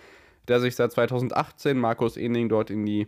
[0.48, 3.06] der sich seit 2018 Markus Ening dort in die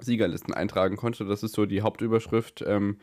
[0.00, 1.24] Siegerlisten eintragen konnte.
[1.24, 2.64] Das ist so die Hauptüberschrift.
[2.66, 2.98] Ähm,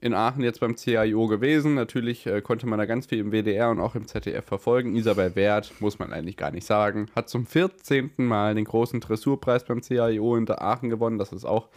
[0.00, 1.74] in Aachen jetzt beim CIO gewesen.
[1.74, 4.94] Natürlich äh, konnte man da ganz viel im WDR und auch im ZDF verfolgen.
[4.94, 8.12] Isabel Wert, muss man eigentlich gar nicht sagen, hat zum 14.
[8.16, 11.18] Mal den großen Dressurpreis beim CIO in Aachen gewonnen.
[11.18, 11.68] Das ist auch,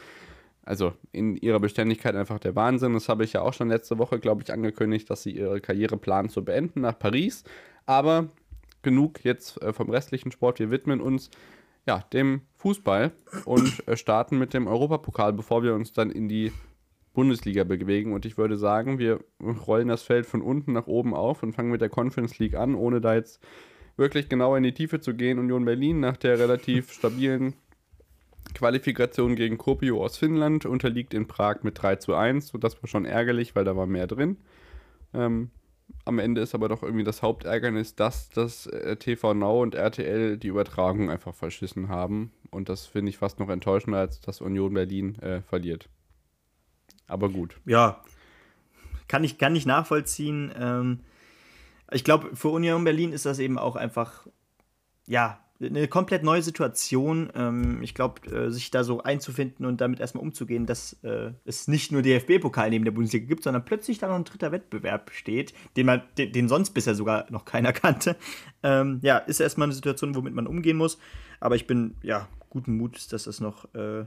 [0.64, 2.94] also in ihrer Beständigkeit einfach der Wahnsinn.
[2.94, 5.98] Das habe ich ja auch schon letzte Woche, glaube ich, angekündigt, dass sie ihre Karriere
[5.98, 7.44] planen zu beenden nach Paris.
[7.88, 8.30] Aber
[8.84, 10.60] genug jetzt äh, vom restlichen Sport.
[10.60, 11.32] Wir widmen uns
[11.88, 13.12] ja, dem Fußball
[13.46, 16.52] und äh, starten mit dem Europapokal, bevor wir uns dann in die
[17.14, 18.14] Bundesliga bewegen.
[18.14, 19.20] Und ich würde sagen, wir
[19.68, 22.76] rollen das Feld von unten nach oben auf und fangen mit der Conference League an,
[22.76, 23.42] ohne da jetzt
[23.98, 25.40] wirklich genau in die Tiefe zu gehen.
[25.40, 27.56] Union Berlin nach der relativ stabilen
[28.54, 32.54] Qualifikation gegen Kuopio aus Finnland unterliegt in Prag mit 3 zu 1.
[32.54, 34.38] Und das war schon ärgerlich, weil da war mehr drin.
[35.14, 35.52] Ähm,
[36.06, 40.38] am Ende ist aber doch irgendwie das Hauptärgernis, dass das äh, TV Now und RTL
[40.38, 42.32] die Übertragung einfach verschissen haben.
[42.50, 45.90] Und das finde ich fast noch enttäuschender, als dass Union Berlin äh, verliert.
[47.08, 47.60] Aber gut.
[47.66, 48.04] Ja,
[49.08, 50.54] kann ich, kann ich nachvollziehen.
[50.58, 51.00] Ähm,
[51.92, 54.28] ich glaube, für Union Berlin ist das eben auch einfach,
[55.06, 57.32] ja, eine komplett neue Situation.
[57.36, 61.68] Ähm, ich glaube, äh, sich da so einzufinden und damit erstmal umzugehen, dass äh, es
[61.68, 65.54] nicht nur DFB-Pokal neben der Bundesliga gibt, sondern plötzlich da noch ein dritter Wettbewerb steht,
[65.78, 68.16] den man, den, den sonst bisher sogar noch keiner kannte.
[68.64, 70.98] Ähm, ja, ist erstmal eine Situation, womit man umgehen muss.
[71.40, 74.06] Aber ich bin ja guten Mutes, dass es noch äh,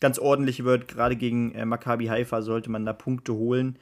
[0.00, 0.88] ganz ordentlich wird.
[0.88, 3.78] Gerade gegen äh, Maccabi Haifa sollte man da Punkte holen.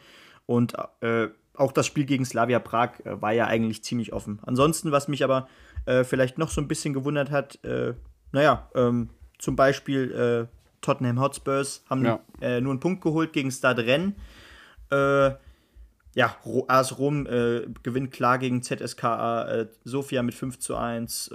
[0.47, 4.39] Und äh, auch das Spiel gegen Slavia Prag äh, war ja eigentlich ziemlich offen.
[4.43, 5.49] Ansonsten, was mich aber
[5.91, 7.95] äh, vielleicht noch so ein bisschen gewundert hat, äh,
[8.31, 12.21] naja, ähm, zum Beispiel äh, Tottenham Hotspurs haben ja.
[12.41, 14.15] Äh, nur einen Punkt geholt gegen Stade Rennes.
[14.93, 15.33] Äh,
[16.15, 17.25] ja, AS Rom
[17.85, 21.33] gewinnt klar gegen ZSKA Sofia mit 5 zu 1.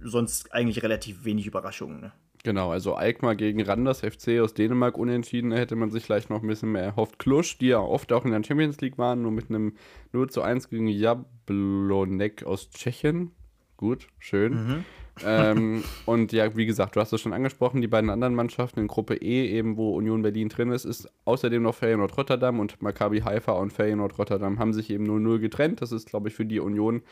[0.00, 2.00] sonst eigentlich relativ wenig Überraschungen.
[2.00, 2.12] Ne?
[2.44, 6.42] Genau, also Alkmaar gegen Randers FC aus Dänemark unentschieden, da hätte man sich vielleicht noch
[6.42, 7.18] ein bisschen mehr erhofft.
[7.18, 9.74] Klusch, die ja oft auch in der Champions League waren, nur mit einem
[10.12, 13.32] 0 zu 1 gegen Jablonek aus Tschechien.
[13.76, 14.52] Gut, schön.
[14.52, 14.84] Mhm.
[15.24, 18.86] ähm, und ja, wie gesagt, du hast es schon angesprochen, die beiden anderen Mannschaften in
[18.86, 23.20] Gruppe E, eben wo Union Berlin drin ist, ist außerdem noch Feyenoord Rotterdam und Maccabi
[23.20, 25.82] Haifa und Feyenoord Rotterdam haben sich eben 0-0 getrennt.
[25.82, 27.02] Das ist, glaube ich, für die Union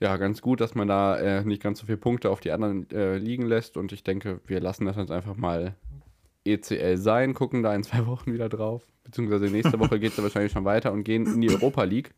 [0.00, 2.90] ja, ganz gut, dass man da äh, nicht ganz so viele Punkte auf die anderen
[2.90, 3.76] äh, liegen lässt.
[3.76, 5.76] Und ich denke, wir lassen das jetzt einfach mal
[6.44, 8.82] ECL sein, gucken da in zwei Wochen wieder drauf.
[9.04, 12.14] Beziehungsweise nächste Woche geht es ja wahrscheinlich schon weiter und gehen in die Europa League.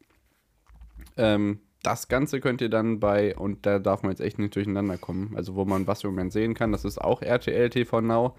[1.17, 4.99] Ähm, das Ganze könnt ihr dann bei, und da darf man jetzt echt nicht durcheinander
[4.99, 8.37] kommen, also wo man was im Moment sehen kann, das ist auch RTL TV Now,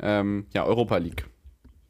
[0.00, 1.26] ähm, ja, Europa League.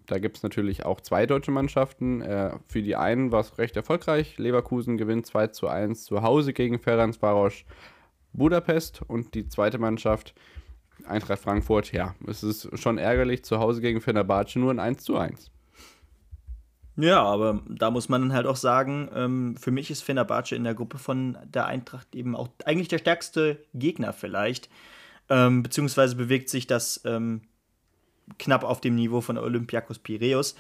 [0.06, 2.20] Da gibt es natürlich auch zwei deutsche Mannschaften.
[2.20, 4.38] Äh, für die einen war es recht erfolgreich.
[4.38, 7.64] Leverkusen gewinnt 2 zu 1 zu Hause gegen Ferencvaros
[8.32, 9.02] Budapest.
[9.02, 10.34] Und die zweite Mannschaft,
[11.06, 15.16] Eintracht Frankfurt, ja, es ist schon ärgerlich, zu Hause gegen Fenerbahce nur ein 1 zu
[15.16, 15.52] 1.
[17.00, 20.74] Ja, aber da muss man halt auch sagen, ähm, für mich ist Fenerbahce in der
[20.74, 24.68] Gruppe von der Eintracht eben auch eigentlich der stärkste Gegner vielleicht.
[25.28, 27.42] Ähm, beziehungsweise bewegt sich das ähm,
[28.38, 30.56] knapp auf dem Niveau von Olympiakos Piraeus.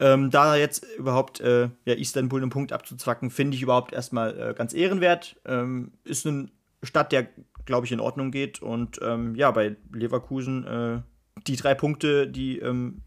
[0.00, 4.54] Ähm, da jetzt überhaupt äh, ja, Istanbul einen Punkt abzuzwacken, finde ich überhaupt erstmal äh,
[4.54, 5.36] ganz ehrenwert.
[5.44, 6.48] Ähm, ist eine
[6.82, 7.28] Stadt, der,
[7.66, 8.62] glaube ich, in Ordnung geht.
[8.62, 11.02] Und ähm, ja, bei Leverkusen äh,
[11.46, 13.02] die drei Punkte, die ähm,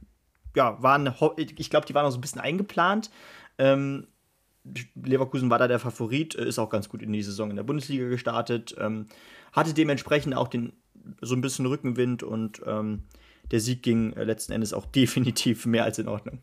[0.56, 3.10] ja, waren, ich glaube, die waren auch so ein bisschen eingeplant.
[3.58, 4.08] Ähm,
[4.96, 7.64] Leverkusen war da der Favorit, äh, ist auch ganz gut in die Saison in der
[7.64, 9.08] Bundesliga gestartet, ähm,
[9.52, 10.74] hatte dementsprechend auch den
[11.22, 13.04] so ein bisschen Rückenwind und ähm,
[13.52, 16.40] der Sieg ging äh, letzten Endes auch definitiv mehr als in Ordnung.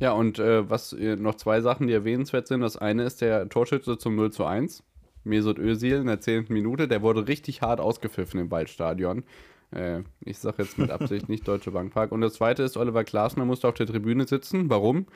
[0.00, 2.60] Ja, und äh, was äh, noch zwei Sachen, die erwähnenswert sind.
[2.60, 4.84] Das eine ist der Torschütze zum 0 zu 1.
[5.24, 6.46] Mesut Özil in der 10.
[6.50, 6.86] Minute.
[6.86, 9.24] Der wurde richtig hart ausgepfiffen im Waldstadion.
[9.70, 12.12] Äh, ich sage jetzt mit Absicht nicht Deutsche Bankpark.
[12.12, 14.70] Und das zweite ist, Oliver Glasner musste auf der Tribüne sitzen.
[14.70, 15.06] Warum?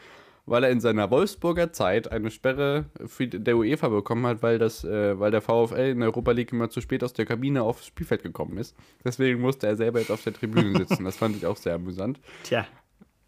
[0.45, 4.83] Weil er in seiner Wolfsburger Zeit eine Sperre für der UEFA bekommen hat, weil, das,
[4.85, 7.87] äh, weil der VfL in der Europa League immer zu spät aus der Kabine aufs
[7.87, 8.77] Spielfeld gekommen ist.
[9.05, 11.05] Deswegen musste er selber jetzt auf der Tribüne sitzen.
[11.05, 12.21] Das fand ich auch sehr amüsant.
[12.43, 12.67] Tja.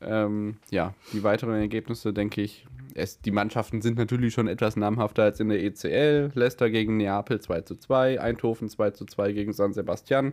[0.01, 5.23] Ähm, ja, die weiteren Ergebnisse, denke ich, es, die Mannschaften sind natürlich schon etwas namhafter
[5.23, 6.31] als in der ECL.
[6.35, 10.33] Leicester gegen Neapel 2 zu 2, Eindhoven 2 zu 2 gegen San Sebastian.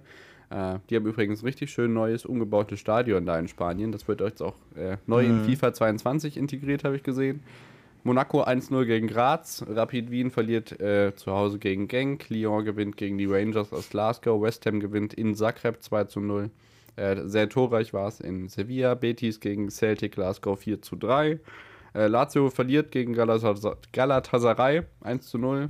[0.52, 3.92] Äh, die haben übrigens ein richtig schön neues, umgebautes Stadion da in Spanien.
[3.92, 5.46] Das wird jetzt auch äh, neu mhm.
[5.46, 7.42] in FIFA 22 integriert, habe ich gesehen.
[8.04, 9.64] Monaco 1-0 gegen Graz.
[9.68, 12.30] Rapid Wien verliert äh, zu Hause gegen Genk.
[12.30, 14.42] Lyon gewinnt gegen die Rangers aus Glasgow.
[14.42, 16.50] West Ham gewinnt in Zagreb 2 0.
[16.96, 18.96] Äh, sehr torreich war es in Sevilla.
[18.96, 21.40] Betis gegen Celtic Glasgow 4 3.
[21.94, 25.70] Äh, Lazio verliert gegen Galatasaray 1 0.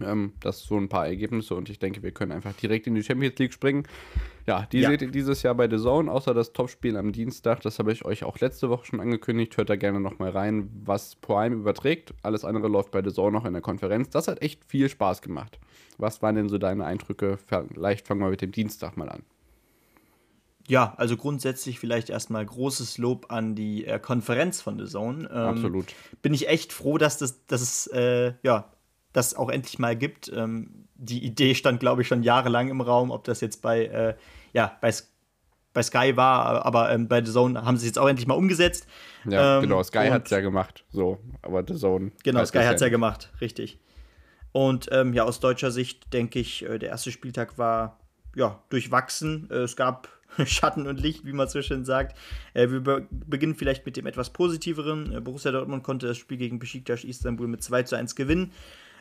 [0.00, 3.02] Ähm, das so ein paar Ergebnisse und ich denke, wir können einfach direkt in die
[3.02, 3.84] Champions League springen.
[4.46, 4.90] Ja, die ja.
[4.90, 7.60] seht ihr dieses Jahr bei The Zone, außer das Topspiel am Dienstag.
[7.60, 9.56] Das habe ich euch auch letzte Woche schon angekündigt.
[9.56, 12.14] Hört da gerne nochmal rein, was Prime überträgt.
[12.22, 14.10] Alles andere läuft bei The Zone noch in der Konferenz.
[14.10, 15.58] Das hat echt viel Spaß gemacht.
[15.98, 17.38] Was waren denn so deine Eindrücke?
[17.72, 19.22] Vielleicht fangen wir mit dem Dienstag mal an.
[20.70, 25.28] Ja, also grundsätzlich vielleicht erstmal großes Lob an die äh, Konferenz von The Zone.
[25.28, 25.86] Ähm, Absolut.
[26.22, 28.70] Bin ich echt froh, dass das, dass es äh, ja,
[29.12, 30.30] das auch endlich mal gibt.
[30.34, 34.14] Ähm, die Idee stand, glaube ich, schon jahrelang im Raum, ob das jetzt bei, äh,
[34.52, 34.92] ja, bei,
[35.72, 38.34] bei Sky war, aber ähm, bei The Zone haben sie es jetzt auch endlich mal
[38.34, 38.86] umgesetzt.
[39.24, 42.12] Ja, ähm, genau, Sky hat es ja gemacht, so, aber The Zone.
[42.22, 43.78] Genau, Sky hat es ja gemacht, richtig.
[44.52, 48.00] Und ähm, ja, aus deutscher Sicht denke ich, äh, der erste Spieltag war
[48.34, 49.48] ja durchwachsen.
[49.50, 50.08] Äh, es gab
[50.44, 52.16] Schatten und Licht, wie man so schön sagt.
[52.54, 55.12] Äh, wir be beginnen vielleicht mit dem etwas positiveren.
[55.12, 58.52] Äh, Borussia Dortmund konnte das Spiel gegen Besiktas Istanbul mit 2 zu 1 gewinnen.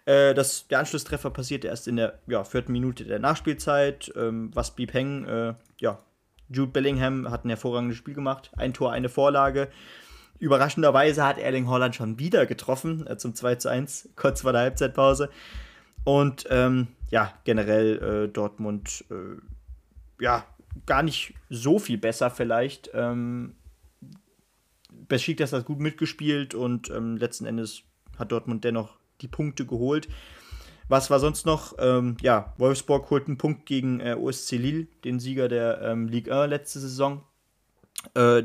[0.10, 4.12] Äh, das, der Anschlusstreffer passierte erst in der ja, vierten Minute der Nachspielzeit.
[4.16, 5.28] Ähm, was hängen?
[5.28, 6.00] Äh, ja,
[6.50, 8.50] Jude Bellingham hat ein hervorragendes Spiel gemacht.
[8.58, 9.70] Ein Tor, eine Vorlage.
[10.40, 14.62] Überraschenderweise hat Erling Holland schon wieder getroffen, äh, zum 2 zu 1, kurz vor der
[14.62, 15.30] Halbzeitpause.
[16.06, 20.44] Und ähm, ja, generell äh, Dortmund, äh, ja,
[20.88, 22.90] gar nicht so viel besser vielleicht.
[22.96, 23.54] Ähm,
[25.08, 27.84] Besiktas hat gut mitgespielt und ähm, letzten Endes
[28.18, 30.08] hat Dortmund dennoch die Punkte geholt.
[30.88, 31.76] Was war sonst noch?
[31.78, 36.34] Ähm, ja, Wolfsburg holt einen Punkt gegen äh, OSC Lille, den Sieger der ähm, Ligue
[36.36, 37.24] 1 letzte Saison.
[38.16, 38.44] Äh,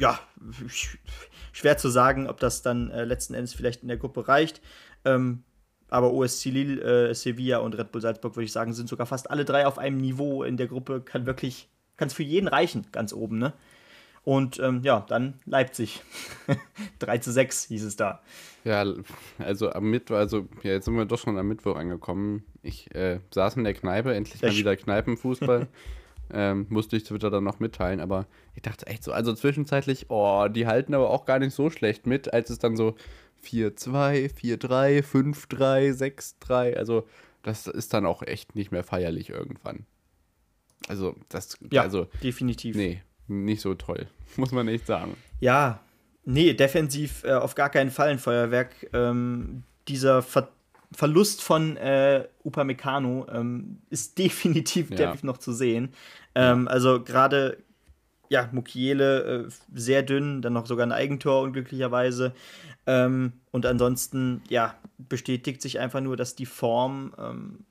[0.00, 0.18] ja,
[1.52, 4.60] schwer zu sagen, ob das dann äh, letzten Endes vielleicht in der Gruppe reicht.
[5.04, 5.42] Ähm,
[5.88, 9.30] aber OSC Lille, äh, Sevilla und Red Bull Salzburg, würde ich sagen, sind sogar fast
[9.30, 11.00] alle drei auf einem Niveau in der Gruppe.
[11.02, 13.52] Kann wirklich, kann es für jeden reichen, ganz oben, ne?
[14.24, 16.02] Und ähm, ja, dann Leipzig.
[17.00, 18.22] 3 zu 6 hieß es da.
[18.64, 18.84] Ja,
[19.38, 22.44] also am Mittwoch, also ja, jetzt sind wir doch schon am Mittwoch angekommen.
[22.62, 25.66] Ich äh, saß in der Kneipe, endlich mal wieder Kneipenfußball.
[26.32, 30.46] ähm, musste ich Twitter dann noch mitteilen, aber ich dachte echt so, also zwischenzeitlich, oh,
[30.48, 32.94] die halten aber auch gar nicht so schlecht mit, als es dann so
[33.44, 37.06] 4-2, 4-3, 5-3, 6-3, also
[37.42, 39.84] das ist dann auch echt nicht mehr feierlich irgendwann.
[40.88, 42.76] Also, das, ja, also, definitiv.
[42.76, 45.16] Nee, nicht so toll, muss man echt sagen.
[45.40, 45.80] Ja,
[46.24, 48.88] nee, defensiv äh, auf gar keinen Fall ein Feuerwerk.
[48.92, 50.48] Ähm, dieser Ver
[50.94, 55.14] Verlust von äh, Upamecano ähm, ist definitiv ja.
[55.22, 55.94] noch zu sehen.
[56.34, 57.56] Ähm, also gerade
[58.28, 62.32] ja, Mukiele äh, sehr dünn, dann noch sogar ein Eigentor unglücklicherweise.
[62.86, 67.64] Ähm, und ansonsten, ja, bestätigt sich einfach nur, dass die Form ähm,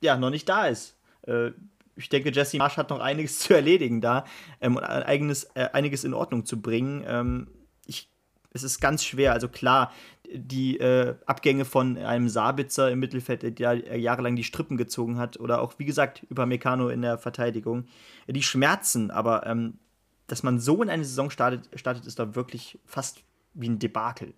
[0.00, 0.96] ja noch nicht da ist.
[1.26, 1.50] Äh,
[1.98, 4.24] ich denke, Jesse Marsch hat noch einiges zu erledigen da
[4.60, 7.04] ähm, und eigenes, äh, einiges in Ordnung zu bringen.
[7.06, 7.48] Ähm,
[7.86, 8.10] ich,
[8.52, 9.32] es ist ganz schwer.
[9.32, 9.92] Also klar,
[10.32, 15.60] die äh, Abgänge von einem Sabitzer im Mittelfeld, der jahrelang die Strippen gezogen hat, oder
[15.60, 17.86] auch, wie gesagt, über Meccano in der Verteidigung,
[18.26, 19.78] die schmerzen, aber ähm,
[20.26, 23.22] dass man so in eine Saison startet, startet ist da wirklich fast
[23.54, 24.34] wie ein Debakel.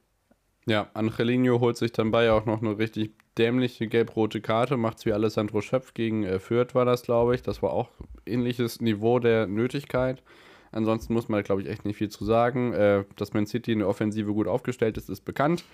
[0.66, 5.06] Ja, Angelino holt sich dann bei auch noch eine richtig dämliche gelb-rote Karte, macht es
[5.06, 7.42] wie Alessandro Schöpf gegen äh, Fürth war das, glaube ich.
[7.42, 7.88] Das war auch
[8.26, 10.22] ähnliches Niveau der Nötigkeit.
[10.72, 12.72] Ansonsten muss man, glaube ich, echt nicht viel zu sagen.
[12.72, 15.64] Äh, dass Man City in der Offensive gut aufgestellt ist, ist bekannt.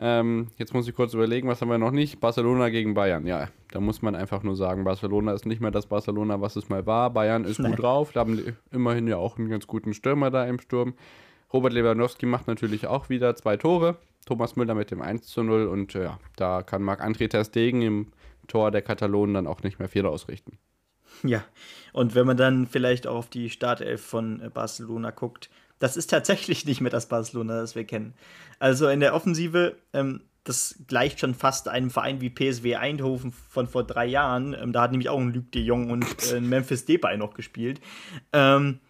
[0.00, 2.20] Ähm, jetzt muss ich kurz überlegen, was haben wir noch nicht?
[2.20, 3.26] Barcelona gegen Bayern.
[3.26, 6.68] Ja, da muss man einfach nur sagen, Barcelona ist nicht mehr das Barcelona, was es
[6.68, 7.10] mal war.
[7.10, 7.72] Bayern ist Nein.
[7.72, 10.94] gut drauf, da haben immerhin ja auch einen ganz guten Stürmer da im Sturm.
[11.52, 13.96] Robert Lewandowski macht natürlich auch wieder zwei Tore.
[14.28, 17.80] Thomas Müller mit dem 1 zu 0 und äh, ja, da kann Marc-André Ter Stegen
[17.80, 18.08] im
[18.46, 20.58] Tor der Katalonen dann auch nicht mehr viel ausrichten.
[21.22, 21.42] Ja,
[21.94, 26.10] und wenn man dann vielleicht auch auf die Startelf von äh, Barcelona guckt, das ist
[26.10, 28.12] tatsächlich nicht mehr das Barcelona, das wir kennen.
[28.58, 33.66] Also in der Offensive, ähm, das gleicht schon fast einem Verein wie PSW Eindhoven von
[33.66, 34.54] vor drei Jahren.
[34.54, 37.80] Ähm, da hat nämlich auch ein Luc de Jong und äh, Memphis Depay noch gespielt.
[38.34, 38.80] Ähm,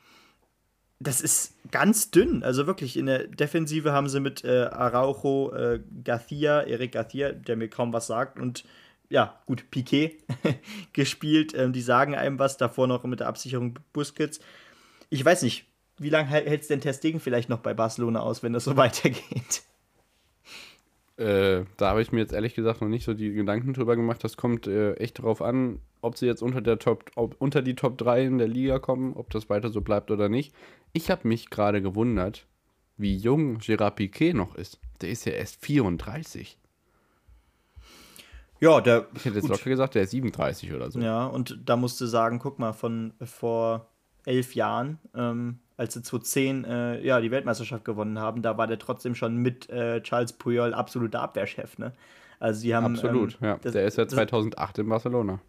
[1.01, 2.43] das ist ganz dünn.
[2.43, 7.57] Also wirklich, in der Defensive haben sie mit äh, Araujo, äh, Garcia, Eric Garcia, der
[7.57, 8.65] mir kaum was sagt, und
[9.09, 10.19] ja, gut, Piquet
[10.93, 11.55] gespielt.
[11.55, 14.41] Ähm, die sagen einem was, davor noch mit der Absicherung Busquets.
[15.09, 15.67] Ich weiß nicht,
[15.99, 19.63] wie lange hält es denn Testegen vielleicht noch bei Barcelona aus, wenn das so weitergeht?
[21.19, 24.23] Äh, da habe ich mir jetzt ehrlich gesagt noch nicht so die Gedanken drüber gemacht.
[24.23, 27.75] Das kommt äh, echt darauf an, ob sie jetzt unter, der Top, ob, unter die
[27.75, 30.55] Top 3 in der Liga kommen, ob das weiter so bleibt oder nicht.
[30.93, 32.47] Ich habe mich gerade gewundert,
[32.97, 34.79] wie jung Gerard Piquet noch ist.
[35.01, 36.57] Der ist ja erst 34.
[38.61, 39.09] Ja, der.
[39.15, 41.01] Ich hätte jetzt locker gesagt, der ist 37 oder so.
[41.01, 43.89] Ja, und da musst du sagen, guck mal, von vor
[44.25, 48.79] elf Jahren ähm, als sie 2010 äh, ja, die Weltmeisterschaft gewonnen haben, da war der
[48.79, 51.79] trotzdem schon mit äh, Charles Puyol absoluter Abwehrchef.
[51.79, 51.93] Ne?
[52.41, 53.59] Also sie haben, absolut, ähm, ja.
[53.63, 55.41] Das, der ist ja 2008 das, in Barcelona.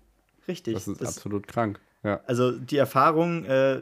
[0.48, 0.76] Richtig.
[0.76, 1.80] Das ist das, absolut krank.
[2.04, 2.22] Ja.
[2.28, 3.82] Also die Erfahrung, äh,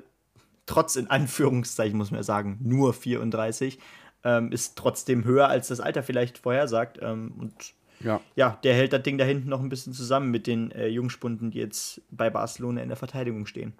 [0.65, 3.77] trotz in Anführungszeichen muss man ja sagen, nur 34,
[4.23, 6.97] ähm, ist trotzdem höher, als das Alter vielleicht vorhersagt.
[7.01, 7.53] Ähm, und
[7.99, 8.21] ja.
[8.35, 11.51] ja, der hält das Ding da hinten noch ein bisschen zusammen mit den äh, Jungspunden,
[11.51, 13.73] die jetzt bei Barcelona in der Verteidigung stehen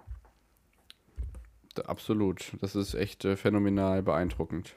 [1.86, 2.52] absolut.
[2.60, 4.76] Das ist echt äh, phänomenal beeindruckend.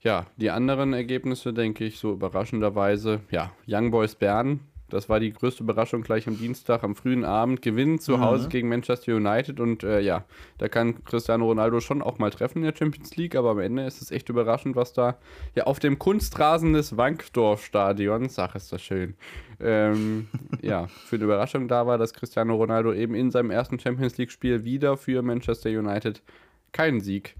[0.00, 4.60] Ja, die anderen Ergebnisse, denke ich, so überraschenderweise, ja, Young Boys Bern,
[4.92, 8.20] das war die größte Überraschung gleich am Dienstag, am frühen Abend, gewinnen zu mhm.
[8.20, 10.24] Hause gegen Manchester United und äh, ja,
[10.58, 13.86] da kann Cristiano Ronaldo schon auch mal treffen in der Champions League, aber am Ende
[13.86, 15.16] ist es echt überraschend, was da
[15.54, 19.14] ja auf dem Kunstrasen des Wankdorf-Stadions, ach ist das schön,
[19.60, 20.28] ähm,
[20.62, 24.64] ja, für eine Überraschung da war, dass Cristiano Ronaldo eben in seinem ersten Champions League-Spiel
[24.64, 26.22] wieder für Manchester United
[26.72, 27.34] keinen Sieg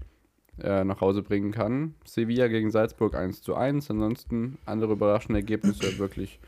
[0.61, 1.95] äh, nach Hause bringen kann.
[2.05, 3.89] Sevilla gegen Salzburg 1 zu 1.
[3.89, 6.39] Ansonsten andere überraschende Ergebnisse wirklich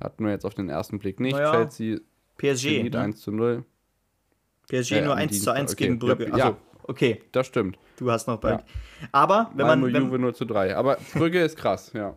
[0.00, 1.34] hatten wir jetzt auf den ersten Blick nicht.
[1.34, 1.98] Naja, Chelsea
[2.36, 2.98] PSG ne?
[2.98, 3.64] 1 zu 0.
[4.68, 5.84] PSG äh, nur 1 zu 1 okay.
[5.84, 6.28] gegen Brügge.
[6.28, 7.22] Ja, ja, okay.
[7.32, 7.78] Das stimmt.
[7.96, 8.52] Du hast noch bei.
[8.52, 8.62] Ja.
[9.12, 9.94] Aber wenn Malmo man.
[9.94, 10.76] Wenn, Juve 0 zu 3.
[10.76, 12.14] Aber Brügge ist krass, ja.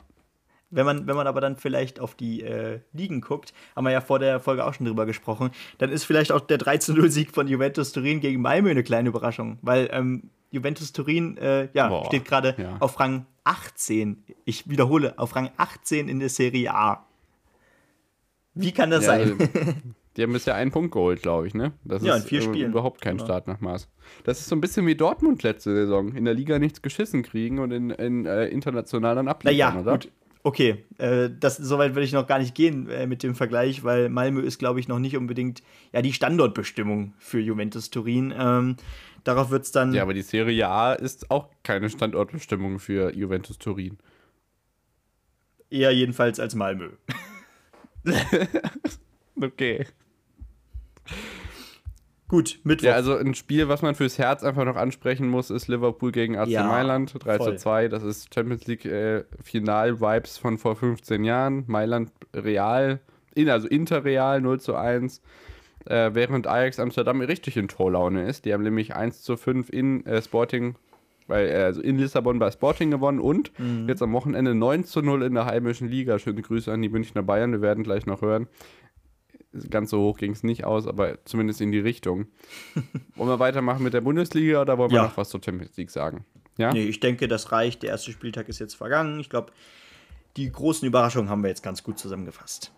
[0.74, 4.00] Wenn man, wenn man aber dann vielleicht auf die äh, Ligen guckt, haben wir ja
[4.00, 7.92] vor der Folge auch schon drüber gesprochen, dann ist vielleicht auch der 3-0-Sieg von Juventus
[7.92, 12.56] Turin gegen Malmö eine kleine Überraschung, weil ähm, Juventus Turin äh, ja, Boah, steht gerade
[12.58, 12.78] ja.
[12.80, 14.24] auf Rang 18.
[14.46, 17.06] Ich wiederhole, auf Rang 18 in der Serie A.
[18.54, 19.38] Wie kann das ja, sein?
[19.40, 19.46] Also,
[20.18, 21.72] die haben bisher einen Punkt geholt, glaube ich, ne?
[21.84, 22.72] Das ja, ist in vier Spielen.
[22.72, 23.26] überhaupt kein genau.
[23.26, 23.88] Start nach Maß.
[24.24, 26.14] Das ist so ein bisschen wie Dortmund letzte Saison.
[26.16, 29.92] In der Liga nichts geschissen kriegen und in, in äh, international dann abliefern, naja, oder?
[29.94, 30.12] Gut.
[30.44, 34.10] Okay, äh, das, soweit würde ich noch gar nicht gehen äh, mit dem Vergleich, weil
[34.10, 35.62] Malmö ist, glaube ich, noch nicht unbedingt
[35.94, 38.34] ja, die Standortbestimmung für Juventus Turin.
[38.36, 38.76] Ähm,
[39.24, 39.94] darauf wird es dann.
[39.94, 43.98] Ja, aber die Serie A ist auch keine Standortbestimmung für Juventus Turin.
[45.70, 46.90] Eher jedenfalls als Malmö.
[49.42, 49.86] okay.
[52.32, 52.86] Gut, Mittwoch.
[52.86, 56.38] Ja, also ein Spiel, was man fürs Herz einfach noch ansprechen muss, ist Liverpool gegen
[56.38, 57.58] AC ja, Mailand 3 voll.
[57.58, 57.90] zu 2.
[57.90, 61.66] Das ist Champions League äh, Final-Vibes von vor 15 Jahren.
[61.68, 63.02] Mailand Real,
[63.36, 65.22] also Interreal 0 zu 1.
[65.86, 68.46] Äh, während Ajax Amsterdam richtig in Torlaune ist.
[68.46, 70.76] Die haben nämlich 1 zu 5 in äh, Sporting
[71.32, 73.88] weil er also in Lissabon bei Sporting gewonnen und Mhm.
[73.90, 76.20] jetzt am Wochenende 9 zu 0 in der heimischen Liga.
[76.20, 78.48] Schöne Grüße an die Münchner Bayern, wir werden gleich noch hören.
[79.70, 82.28] Ganz so hoch ging es nicht aus, aber zumindest in die Richtung.
[83.16, 85.04] wollen wir weitermachen mit der Bundesliga oder wollen wir Ja.
[85.04, 86.24] noch was zur Champions League sagen?
[86.58, 86.72] Ja?
[86.72, 87.84] Nee, ich denke, das reicht.
[87.84, 89.20] Der erste Spieltag ist jetzt vergangen.
[89.20, 89.52] Ich glaube,
[90.38, 92.72] die großen Überraschungen haben wir jetzt ganz gut zusammengefasst.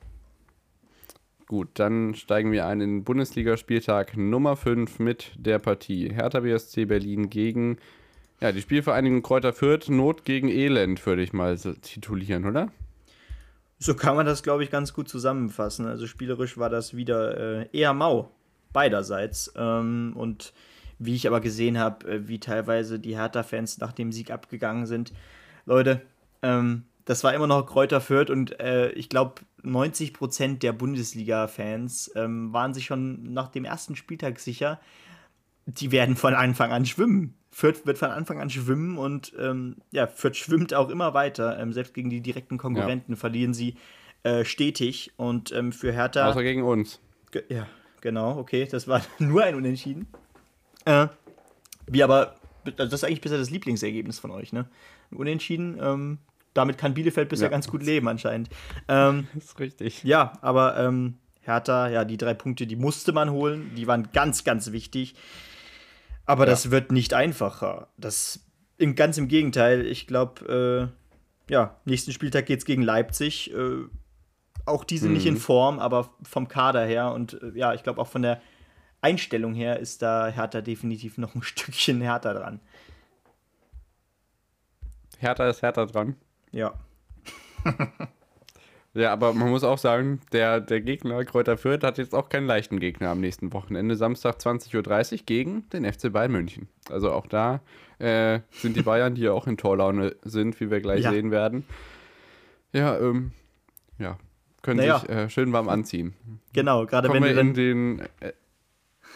[1.48, 6.86] Gut, dann steigen wir ein in den Bundesligaspieltag Nummer 5 mit der Partie Hertha BSC
[6.86, 7.78] Berlin gegen
[8.40, 9.90] ja, die Spielvereinigung Kräuter Fürth.
[9.90, 12.72] Not gegen Elend, würde ich mal titulieren, oder?
[13.80, 15.86] So kann man das, glaube ich, ganz gut zusammenfassen.
[15.86, 18.32] Also spielerisch war das wieder äh, eher mau,
[18.72, 19.52] beiderseits.
[19.56, 20.54] Ähm, und
[21.00, 25.14] wie ich aber gesehen habe, äh, wie teilweise die Hertha-Fans nach dem Sieg abgegangen sind,
[25.66, 26.02] Leute,
[26.42, 32.54] ähm, das war immer noch Kräuter Fürth und äh, ich glaube, 90% der Bundesliga-Fans ähm,
[32.54, 34.80] waren sich schon nach dem ersten Spieltag sicher,
[35.66, 37.34] die werden von Anfang an schwimmen.
[37.54, 41.60] Fürth wird von Anfang an schwimmen und ähm, ja, Fürth schwimmt auch immer weiter.
[41.60, 43.76] Ähm, selbst gegen die direkten Konkurrenten verlieren sie
[44.24, 46.28] äh, stetig und ähm, für Hertha.
[46.28, 47.00] Außer gegen uns.
[47.30, 47.68] Ge ja,
[48.02, 50.08] genau, okay, das war nur ein Unentschieden.
[50.86, 51.08] Äh,
[51.86, 52.38] wie aber,
[52.76, 54.66] das ist eigentlich bisher das Lieblingsergebnis von euch, ne?
[55.12, 56.18] Ein Unentschieden, ähm,
[56.56, 57.52] damit kann Bielefeld bisher Ja.
[57.52, 58.50] ganz gut leben anscheinend.
[58.88, 60.04] Ähm, Das ist richtig.
[60.04, 63.72] ja, aber ähm, Hertha, ja, die drei Punkte, die musste man holen.
[63.76, 65.14] Die waren ganz, ganz wichtig.
[66.26, 66.52] Aber Ja.
[66.52, 67.88] das wird nicht einfacher.
[67.98, 68.40] Das
[68.78, 69.86] im, ganz im Gegenteil.
[69.86, 70.92] Ich glaube,
[71.50, 73.54] äh, ja, nächsten Spieltag geht es gegen Leipzig.
[73.54, 73.84] Äh,
[74.66, 78.00] auch die sind nicht in Form, aber vom Kader her und äh, ja, ich glaube
[78.02, 78.42] auch von der
[79.02, 82.62] Einstellung her ist da Hertha definitiv noch ein Stückchen härter dran.
[85.20, 86.16] Hertha ist härter dran.
[86.52, 86.74] Ja.
[88.96, 92.46] Ja, aber man muss auch sagen, der, der Gegner Kräuter Fürth hat jetzt auch keinen
[92.46, 93.96] leichten Gegner am nächsten Wochenende.
[93.96, 96.68] Samstag 20.30 Uhr gegen den FC Bayern München.
[96.92, 97.62] Also auch da
[97.98, 101.12] äh, sind die Bayern, die ja auch in Torlaune sind, wie wir gleich Ja.
[101.12, 101.66] sehen werden.
[102.72, 103.32] Ja, ähm,
[103.98, 104.18] ja,
[104.62, 105.00] können Naja.
[105.00, 106.14] sich äh, schön warm anziehen.
[106.54, 108.00] Genau, gerade wenn wir in den.
[108.20, 108.34] Äh,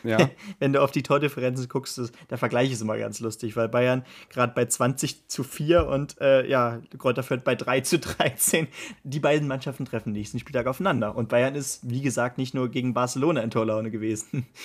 [0.08, 0.30] ja,
[0.60, 4.04] wenn du auf die Tordifferenzen guckst, das, der Vergleich ist immer ganz lustig, weil Bayern
[4.30, 8.68] gerade bei 20 zu 4 und äh, ja, Kräuter Fürth bei 3 zu 13.
[9.04, 11.16] Die beiden Mannschaften treffen nächsten Spieltag aufeinander.
[11.16, 14.46] Und Bayern ist, wie gesagt, nicht nur gegen Barcelona in Torlaune gewesen.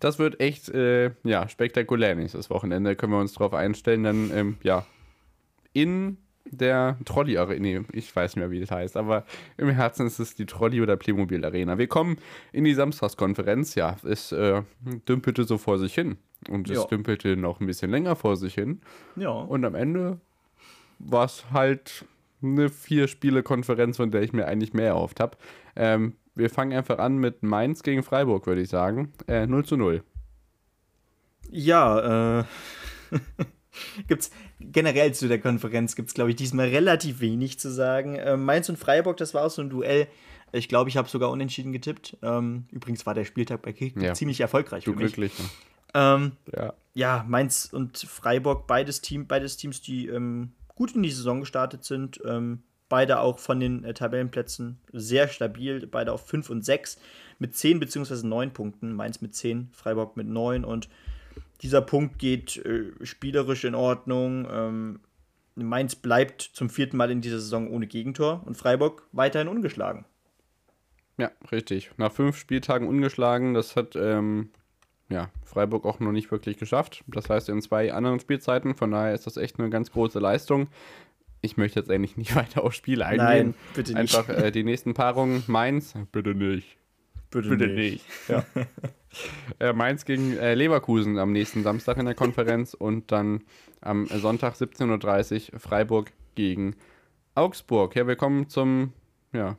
[0.00, 2.96] das wird echt äh, ja, spektakulär nächstes Wochenende.
[2.96, 4.04] Können wir uns darauf einstellen.
[4.04, 4.86] Dann, ähm, ja,
[5.72, 6.18] in
[6.50, 9.24] der Trolley Arena, nee, ich weiß nicht mehr, wie das heißt, aber
[9.56, 11.78] im Herzen ist es die Trolley oder Playmobil Arena.
[11.78, 12.18] Wir kommen
[12.52, 13.74] in die Samstagskonferenz.
[13.74, 14.62] Ja, es äh,
[15.08, 16.16] dümpelte so vor sich hin.
[16.48, 16.84] Und es Ja.
[16.84, 18.80] dümpelte noch ein bisschen länger vor sich hin.
[19.16, 19.30] Ja.
[19.30, 20.20] Und am Ende
[20.98, 22.04] war es halt
[22.42, 25.36] eine Vier-Spiele-Konferenz, von der ich mir eigentlich mehr erhofft habe.
[25.74, 29.12] Ähm, wir fangen einfach an mit Mainz gegen Freiburg, würde ich sagen.
[29.26, 30.02] Äh, 0 zu 0.
[31.50, 32.44] Ja, äh.
[34.08, 38.16] gibt's generell zu der Konferenz gibt es, glaube ich, diesmal relativ wenig zu sagen.
[38.18, 40.06] Ähm, Mainz und Freiburg, das war auch so ein Duell.
[40.52, 42.16] Ich glaube, ich habe sogar unentschieden getippt.
[42.22, 44.14] Ähm, übrigens war der Spieltag bei Kick Ja.
[44.14, 45.12] ziemlich erfolgreich Du für mich.
[45.14, 45.38] glücklich.
[45.38, 45.44] ne?
[45.94, 46.74] Ähm, Ja.
[46.94, 51.84] ja, Mainz und Freiburg, beides, Team, beides Teams, die ähm, gut in die Saison gestartet
[51.84, 52.20] sind.
[52.24, 56.98] Ähm, beide auch von den äh, Tabellenplätzen sehr stabil, beide auf 5 und 6
[57.38, 58.26] mit 10 bzw.
[58.26, 58.92] 9 Punkten.
[58.94, 60.88] Mainz mit 10, Freiburg mit 9 und
[61.62, 64.46] dieser Punkt geht äh, spielerisch in Ordnung.
[64.50, 65.00] Ähm,
[65.54, 70.04] Mainz bleibt zum vierten Mal in dieser Saison ohne Gegentor und Freiburg weiterhin ungeschlagen.
[71.18, 71.90] ja, richtig.
[71.96, 74.50] Nach fünf Spieltagen ungeschlagen, das hat ähm,
[75.08, 77.04] ja, Freiburg auch noch nicht wirklich geschafft.
[77.06, 80.68] Das heißt in zwei anderen Spielzeiten, von daher ist das echt eine ganz große Leistung.
[81.42, 83.24] Ich möchte jetzt eigentlich nicht weiter aufs Spiel eingehen.
[83.24, 84.14] Nein, bitte nicht.
[84.14, 85.42] Einfach äh, die nächsten Paarungen.
[85.46, 86.76] Mainz, bitte nicht.
[87.42, 88.04] Bitte nicht.
[88.28, 88.44] Ja.
[89.60, 93.42] äh, Mainz gegen äh, Leverkusen am nächsten Samstag in der Konferenz und dann
[93.80, 96.76] am Sonntag 17.30 Uhr Freiburg gegen
[97.34, 97.94] Augsburg.
[97.96, 98.92] Ja, wir kommen zum
[99.32, 99.56] ja,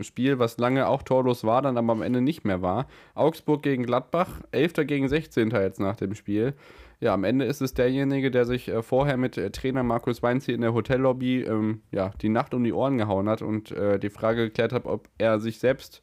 [0.00, 2.86] Spiel, was lange auch torlos war, dann aber am Ende nicht mehr war.
[3.14, 4.86] Augsburg gegen Gladbach, 11.
[4.86, 5.50] gegen 16.
[5.50, 6.54] jetzt nach dem Spiel.
[7.00, 10.46] Ja, am Ende ist es derjenige, der sich äh, vorher mit äh, Trainer Markus Weinz
[10.46, 13.98] hier in der Hotellobby ähm, ja, die Nacht um die Ohren gehauen hat und äh,
[13.98, 16.02] die Frage geklärt hat, ob er sich selbst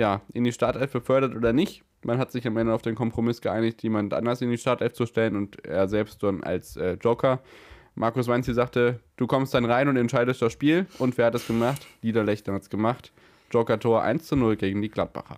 [0.00, 1.84] ja, in die Startelf befördert oder nicht.
[2.02, 5.04] Man hat sich am Ende auf den Kompromiss geeinigt, jemand anders in die Startelf zu
[5.04, 7.40] stellen und er selbst dann als äh, Joker.
[7.94, 10.86] Markus Weinzi sagte, du kommst dann rein und entscheidest das Spiel.
[10.98, 11.86] Und wer hat es gemacht?
[12.00, 13.12] Niederlechner hat es gemacht.
[13.50, 15.36] Joker-Tor 1 zu 0 gegen die Gladbacher.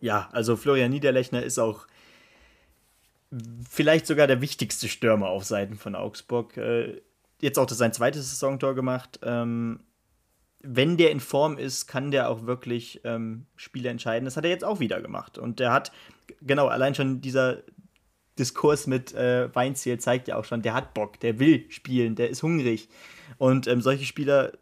[0.00, 1.86] Ja, also Florian Niederlechner ist auch
[3.68, 6.56] vielleicht sogar der wichtigste Stürmer auf Seiten von Augsburg.
[6.56, 7.02] Äh,
[7.42, 9.20] jetzt auch sein zweites Saisontor gemacht.
[9.22, 9.80] Ähm,
[10.64, 14.24] wenn der in Form ist, kann der auch wirklich ähm, Spiele entscheiden.
[14.24, 15.38] Das hat er jetzt auch wieder gemacht.
[15.38, 15.92] Und der hat,
[16.40, 17.58] genau, allein schon dieser
[18.38, 22.30] Diskurs mit äh, Weinziel zeigt ja auch schon, der hat Bock, der will spielen, der
[22.30, 22.88] ist hungrig.
[23.38, 24.52] Und ähm, solche Spieler,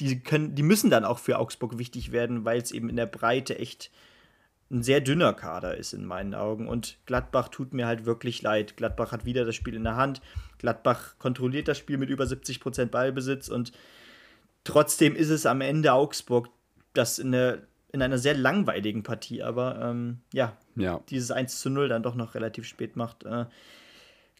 [0.00, 3.06] die können, die müssen dann auch für Augsburg wichtig werden, weil es eben in der
[3.06, 3.90] Breite echt
[4.70, 6.68] ein sehr dünner Kader ist in meinen Augen.
[6.68, 8.76] Und Gladbach tut mir halt wirklich leid.
[8.76, 10.20] Gladbach hat wieder das Spiel in der Hand.
[10.58, 13.72] Gladbach kontrolliert das Spiel mit über 70 Prozent Ballbesitz und
[14.66, 16.48] trotzdem ist es am Ende Augsburg,
[16.92, 17.62] das in, eine,
[17.92, 22.14] in einer sehr langweiligen Partie, aber ähm, ja, ja, dieses 1 zu 0 dann doch
[22.14, 23.24] noch relativ spät macht.
[23.24, 23.46] Äh,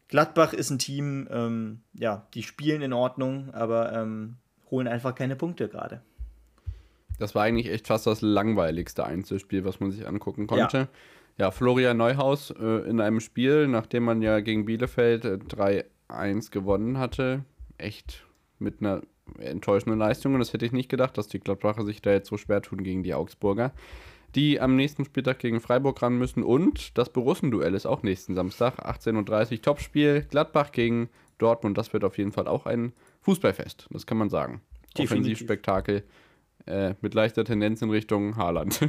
[0.08, 4.36] Gladbach ist ein Team, ähm, ja, die spielen in Ordnung, aber ähm,
[4.70, 6.02] holen einfach keine Punkte gerade.
[7.18, 10.88] Das war eigentlich echt fast das langweiligste Einzelspiel, was man sich angucken konnte.
[11.38, 15.38] Ja, ja Florian Neuhaus äh, in einem Spiel, nachdem man ja gegen Bielefeld äh,
[16.08, 17.44] 3-1 gewonnen hatte,
[17.78, 18.24] echt
[18.58, 19.02] mit einer
[19.38, 20.34] enttäuschenden Leistung.
[20.34, 22.82] Und das hätte ich nicht gedacht, dass die Gladbacher sich da jetzt so schwer tun
[22.82, 23.72] gegen die Augsburger,
[24.34, 26.42] die am nächsten Spieltag gegen Freiburg ran müssen.
[26.42, 30.26] Und das Borussen-Duell ist auch nächsten Samstag, 18.30 Uhr, Topspiel.
[30.28, 31.08] Gladbach gegen
[31.38, 31.76] Dortmund.
[31.78, 34.60] Das wird auf jeden Fall auch ein Fußballfest, das kann man sagen.
[34.98, 36.04] Offensivspektakel
[36.66, 38.80] äh, mit leichter Tendenz in Richtung Haaland.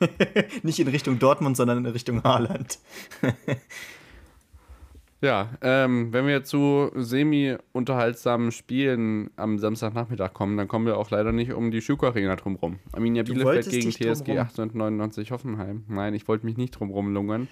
[0.62, 2.78] Nicht in Richtung Dortmund, sondern in Richtung Haaland.
[5.26, 11.32] ja, ähm, wenn wir zu semi-unterhaltsamen Spielen am Samstagnachmittag kommen, dann kommen wir auch leider
[11.32, 12.78] nicht um die Schuko Arena drumherum.
[12.92, 15.84] Arminia du Bielefeld gegen TSG 1899 Hoffenheim.
[15.88, 17.48] Nein, ich wollte mich nicht drumherum lungern.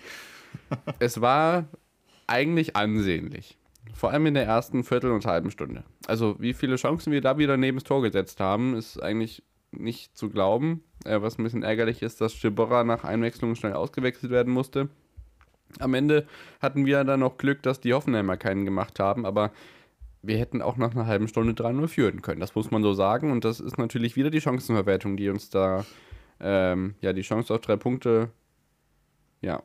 [1.01, 1.67] es war
[2.27, 3.59] eigentlich ansehnlich.
[3.93, 5.85] Vor allem in der ersten Viertel und halben Stunde.
[6.07, 10.17] Also wie viele Chancen wir da wieder neben das Tor gesetzt haben, ist eigentlich nicht
[10.17, 10.83] zu glauben.
[11.05, 14.89] Äh, was ein bisschen ärgerlich ist, dass Schibberer nach Einwechslung schnell ausgewechselt werden musste.
[15.81, 16.27] Am Ende
[16.61, 19.53] hatten wir dann noch Glück, dass die Hoffenheimer keinen gemacht haben, aber
[20.23, 22.41] wir hätten auch nach einer halben Stunde 3-0 führen können.
[22.41, 23.31] Das muss man so sagen.
[23.31, 25.85] Und das ist natürlich wieder die Chancenverwertung, die uns da
[26.41, 28.31] ähm, ja die Chance auf drei Punkte
[29.41, 29.63] ja,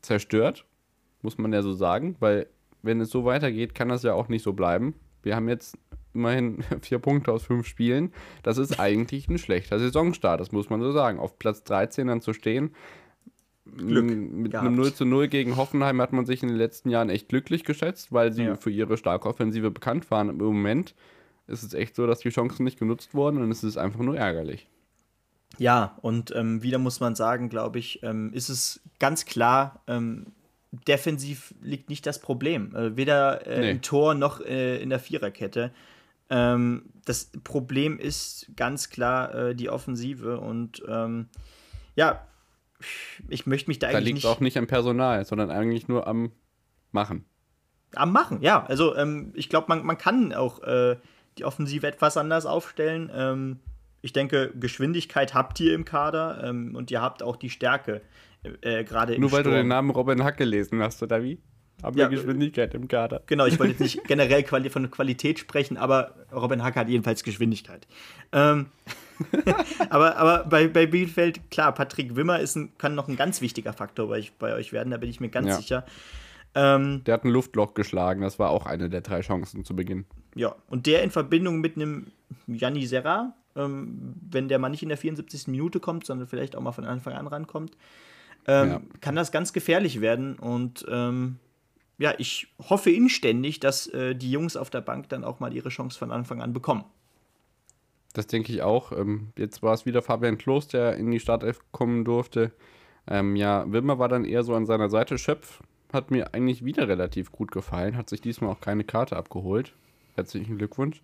[0.00, 0.64] zerstört.
[1.22, 2.46] Muss man ja so sagen, weil
[2.82, 4.94] wenn es so weitergeht, kann das ja auch nicht so bleiben.
[5.22, 5.78] Wir haben jetzt
[6.12, 8.12] immerhin vier Punkte aus fünf Spielen.
[8.42, 11.18] Das ist eigentlich ein schlechter Saisonstart, das muss man so sagen.
[11.18, 12.74] Auf Platz 13 dann zu stehen,
[13.64, 14.66] Glück mit gehabt.
[14.66, 17.64] einem 0 zu 0 gegen Hoffenheim hat man sich in den letzten Jahren echt glücklich
[17.64, 18.56] geschätzt, weil sie ja.
[18.56, 20.28] für ihre starke Offensive bekannt waren.
[20.28, 20.94] Im Moment
[21.46, 24.16] ist es echt so, dass die Chancen nicht genutzt wurden und es ist einfach nur
[24.16, 24.68] ärgerlich.
[25.58, 30.26] Ja, und ähm, wieder muss man sagen, glaube ich, ähm, ist es ganz klar, ähm,
[30.88, 32.74] defensiv liegt nicht das Problem.
[32.74, 33.70] Äh, weder äh, nee.
[33.70, 35.72] im Tor noch äh, in der Viererkette.
[36.30, 41.28] Ähm, das Problem ist ganz klar äh, die Offensive und ähm,
[41.96, 42.26] ja,
[43.28, 44.04] ich möchte mich da, da eigentlich.
[44.04, 46.32] Da liegt es auch nicht am Personal, sondern eigentlich nur am
[46.92, 47.24] Machen.
[47.94, 48.64] Am Machen, ja.
[48.66, 50.96] Also ähm, ich glaube, man, man kann auch äh,
[51.38, 53.10] die Offensive etwas anders aufstellen.
[53.14, 53.60] Ähm,
[54.02, 58.02] ich denke, Geschwindigkeit habt ihr im Kader ähm, und ihr habt auch die Stärke
[58.60, 59.54] äh, gerade Nur weil Sturm.
[59.54, 61.40] du den Namen Robin Hack gelesen hast, oder wie?
[61.84, 63.22] Haben ja, wir Geschwindigkeit im Kader.
[63.26, 67.22] Genau, ich wollte jetzt nicht generell quali von Qualität sprechen, aber Robin Hack hat jedenfalls
[67.22, 67.86] Geschwindigkeit.
[68.32, 68.66] Ähm,
[69.90, 73.72] aber aber bei, bei Bielefeld, klar, Patrick Wimmer ist ein, kann noch ein ganz wichtiger
[73.72, 75.56] Faktor bei, bei euch werden, da bin ich mir ganz ja.
[75.56, 75.84] sicher.
[76.54, 80.06] Ähm, der hat ein Luftloch geschlagen, das war auch eine der drei Chancen zu Beginn.
[80.34, 82.06] Ja, und der in Verbindung mit einem
[82.46, 85.48] Janni Serra, ähm, wenn der mal nicht in der 74.
[85.48, 87.76] Minute kommt, sondern vielleicht auch mal von Anfang an rankommt,
[88.46, 88.80] ähm, ja.
[89.00, 90.36] kann das ganz gefährlich werden.
[90.38, 91.38] Und ähm,
[91.98, 95.68] ja, ich hoffe inständig, dass äh, die Jungs auf der Bank dann auch mal ihre
[95.68, 96.84] Chance von Anfang an bekommen.
[98.14, 98.92] Das denke ich auch.
[98.92, 102.52] Ähm, jetzt war es wieder Fabian Klos, der in die Startelf kommen durfte.
[103.08, 105.18] Ähm, ja, Wilmer war dann eher so an seiner Seite.
[105.18, 105.60] Schöpf
[105.92, 109.74] hat mir eigentlich wieder relativ gut gefallen, hat sich diesmal auch keine Karte abgeholt.
[110.16, 111.02] Herzlichen Glückwunsch.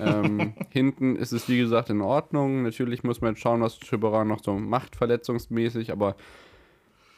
[0.00, 2.62] ähm, hinten ist es wie gesagt in Ordnung.
[2.62, 6.16] Natürlich muss man jetzt schauen, was Schibberer noch so macht, verletzungsmäßig, aber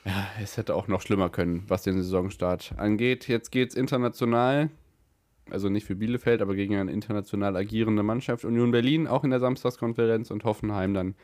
[0.09, 3.29] ja, es hätte auch noch schlimmer können, was den Saisonstart angeht.
[3.29, 4.71] Jetzt geht es international,
[5.51, 8.47] also nicht für Bielefeld, aber gegen eine international agierende Mannschaft.
[8.47, 11.15] Union Berlin auch in der Samstagskonferenz und Hoffenheim dann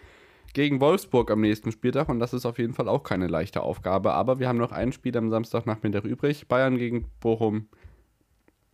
[0.53, 2.11] gegen Wolfsburg am nächsten Spieltag.
[2.11, 4.12] Und das ist auf jeden Fall auch keine leichte Aufgabe.
[4.12, 6.47] Aber wir haben noch ein Spiel am Samstagnachmittag übrig.
[6.47, 7.68] Bayern gegen Bochum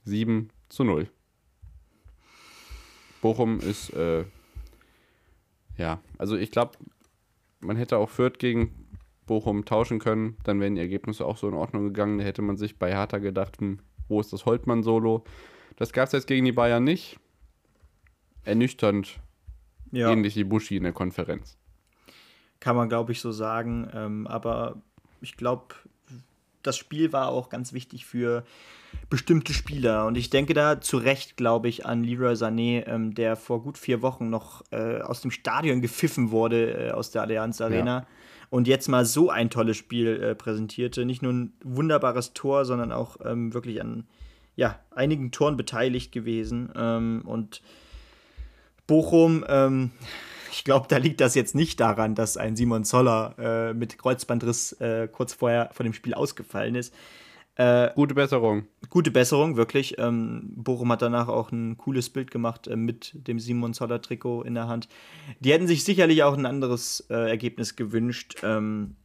[0.02, 1.08] 7 zu 0.
[3.22, 4.24] Bochum ist, äh,
[5.76, 6.72] ja, also ich glaube,
[7.60, 8.89] man hätte auch Fürth gegen
[9.30, 12.18] Bochum tauschen können, dann wären die Ergebnisse auch so in Ordnung gegangen.
[12.18, 13.78] Da hätte man sich bei Hertha gedacht, hm,
[14.08, 15.22] wo ist das Holtmann-Solo?
[15.76, 17.20] Das gab es jetzt gegen die Bayern nicht.
[18.42, 19.20] Ernüchternd.
[19.92, 20.10] Ja.
[20.10, 21.56] Ähnlich wie Buschi in der Konferenz.
[22.58, 23.88] Kann man, glaube ich, so sagen.
[23.94, 24.82] Ähm, aber
[25.20, 25.76] ich glaube,
[26.64, 28.44] das Spiel war auch ganz wichtig für
[29.10, 30.06] bestimmte Spieler.
[30.06, 33.78] Und ich denke da zu Recht, glaube ich, an Leroy Sané, ähm, der vor gut
[33.78, 37.98] vier Wochen noch äh, aus dem Stadion gepfiffen wurde, äh, aus der Allianz Arena.
[38.00, 38.06] Ja.
[38.50, 41.04] Und jetzt mal so ein tolles Spiel äh, präsentierte.
[41.04, 44.04] Nicht nur ein wunderbares Tor, sondern auch ähm, wirklich an
[44.56, 46.70] ja, einigen Toren beteiligt gewesen.
[46.76, 47.62] Ähm, und
[48.86, 49.92] Bochum, ähm,
[50.52, 54.72] ich glaube, da liegt das jetzt nicht daran, dass ein Simon Zoller äh, mit Kreuzbandriss
[54.80, 56.92] äh, kurz vorher vor dem Spiel ausgefallen ist.
[57.60, 58.64] Äh, gute Besserung.
[58.88, 59.96] Gute Besserung, wirklich.
[59.98, 64.44] Ähm, Bochum hat danach auch ein cooles Bild gemacht äh, mit dem Simon Zoller Trikot
[64.44, 64.88] in der Hand.
[65.40, 68.96] Die hätten sich sicherlich auch ein anderes äh, Ergebnis gewünscht, ähm,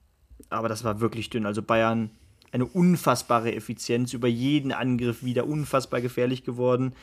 [0.49, 1.45] aber das war wirklich dünn.
[1.45, 2.11] Also Bayern
[2.53, 6.93] eine unfassbare Effizienz über jeden Angriff wieder unfassbar gefährlich geworden.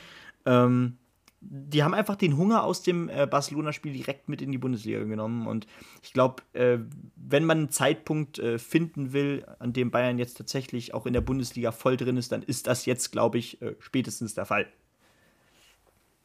[0.46, 0.96] Ähm,
[1.44, 5.46] die haben einfach den Hunger aus dem äh, Barcelona-Spiel direkt mit in die Bundesliga genommen.
[5.46, 5.66] Und
[6.02, 6.78] ich glaube, äh,
[7.16, 11.20] wenn man einen Zeitpunkt äh, finden will, an dem Bayern jetzt tatsächlich auch in der
[11.20, 14.66] Bundesliga voll drin ist, dann ist das jetzt, glaube ich, äh, spätestens der Fall.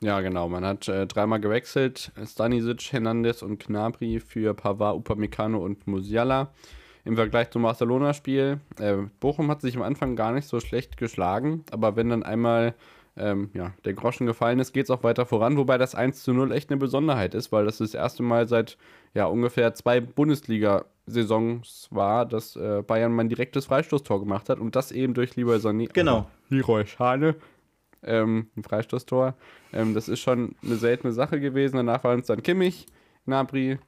[0.01, 0.47] Ja, genau.
[0.47, 2.11] Man hat äh, dreimal gewechselt.
[2.23, 6.53] Stanisic, Hernandez und Knabri für Pavard, Upamecano und Musiala.
[7.03, 8.59] Im Vergleich zum Barcelona-Spiel.
[8.79, 12.75] Äh, Bochum hat sich am Anfang gar nicht so schlecht geschlagen, aber wenn dann einmal
[13.17, 16.33] ähm, ja, der Groschen gefallen ist, geht es auch weiter voran, wobei das 1 zu
[16.33, 18.77] 0 echt eine Besonderheit ist, weil das das erste Mal seit
[19.13, 24.75] ja, ungefähr zwei Bundesliga-Saisons war, dass äh, Bayern mal ein direktes Freistoßtor gemacht hat und
[24.75, 25.89] das eben durch Leroy Sané.
[25.91, 26.29] Genau.
[26.49, 27.35] Leroy Schane.
[28.03, 29.33] Ähm, ein Freistoßtor.
[29.73, 31.77] Ähm, das ist schon eine seltene Sache gewesen.
[31.77, 32.85] Danach waren es dann Kimmich,
[33.25, 33.79] Gnabry,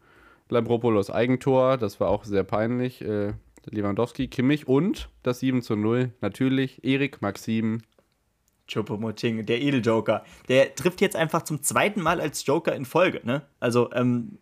[0.49, 1.77] Labropoulos Eigentor.
[1.77, 3.01] Das war auch sehr peinlich.
[3.01, 3.33] Äh,
[3.65, 7.81] Lewandowski, Kimmich und das 7 zu 0 natürlich Erik Maxim
[8.69, 10.23] Choupo-Moting, der Edeljoker.
[10.47, 13.21] Der trifft jetzt einfach zum zweiten Mal als Joker in Folge.
[13.23, 13.41] Ne?
[13.59, 14.37] Also ähm,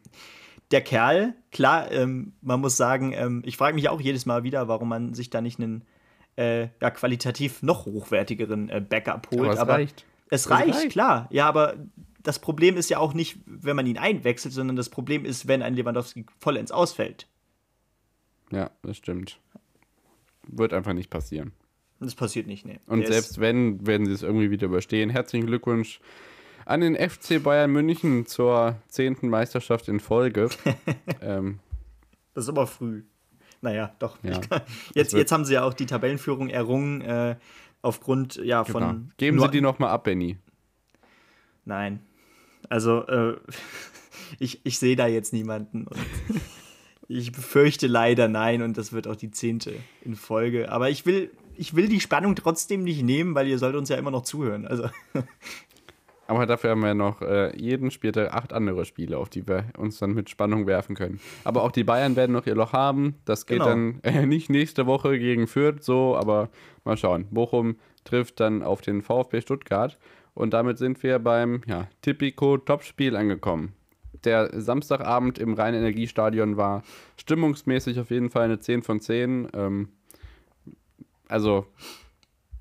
[0.72, 4.68] der Kerl, klar, ähm, man muss sagen, ähm, ich frage mich auch jedes Mal wieder,
[4.68, 5.86] warum man sich da nicht einen
[6.38, 9.42] äh, ja, qualitativ noch hochwertigeren äh, Backup holt.
[9.42, 10.06] Aber es aber reicht.
[10.30, 11.28] Es reicht, reicht, klar.
[11.32, 11.76] Ja, aber
[12.22, 15.62] das Problem ist ja auch nicht, wenn man ihn einwechselt, sondern das Problem ist, wenn
[15.62, 17.28] ein Lewandowski vollends ausfällt.
[18.52, 19.40] Ja, das stimmt.
[20.46, 21.54] Wird einfach nicht passieren.
[22.00, 22.80] Das passiert nicht, nee.
[22.86, 25.10] Und Der selbst wenn, werden sie es irgendwie wieder überstehen.
[25.10, 26.00] Herzlichen Glückwunsch
[26.66, 30.50] an den FC Bayern München zur zehnten Meisterschaft in Folge.
[31.22, 31.60] ähm,
[32.34, 33.04] das ist aber früh.
[33.62, 34.18] Naja, doch.
[34.22, 34.40] Ja,
[34.94, 37.36] jetzt, jetzt haben sie ja auch die Tabellenführung errungen, äh,
[37.82, 38.84] aufgrund ja, von.
[38.84, 38.96] Genau.
[39.18, 40.38] Geben Sie die nochmal ab, Benny.
[41.66, 42.02] Nein.
[42.70, 43.38] Also, äh,
[44.40, 45.88] ich, ich sehe da jetzt niemanden.
[47.08, 50.72] ich befürchte leider nein und das wird auch die zehnte in Folge.
[50.72, 53.98] Aber ich will, ich will die Spannung trotzdem nicht nehmen, weil ihr sollt uns ja
[53.98, 54.66] immer noch zuhören.
[54.68, 54.90] Also.
[56.28, 59.98] Aber dafür haben wir noch äh, jeden Spieltag acht andere Spiele, auf die wir uns
[60.00, 61.22] dann mit Spannung werfen können.
[61.46, 63.16] Aber auch die Bayern werden noch ihr Loch haben.
[63.24, 63.70] Das geht genau.
[63.70, 66.50] dann äh, nicht nächste Woche gegen Fürth so, aber
[66.84, 67.28] mal schauen.
[67.32, 69.98] Bochum trifft dann auf den VfB Stuttgart.
[70.34, 73.74] Und damit sind wir beim ja, Tipico-Topspiel angekommen.
[74.26, 76.84] Der Samstagabend im Rhein-Energiestadion war
[77.18, 79.48] stimmungsmäßig auf jeden Fall eine 10 von 10.
[79.54, 79.90] Ähm,
[81.28, 81.66] also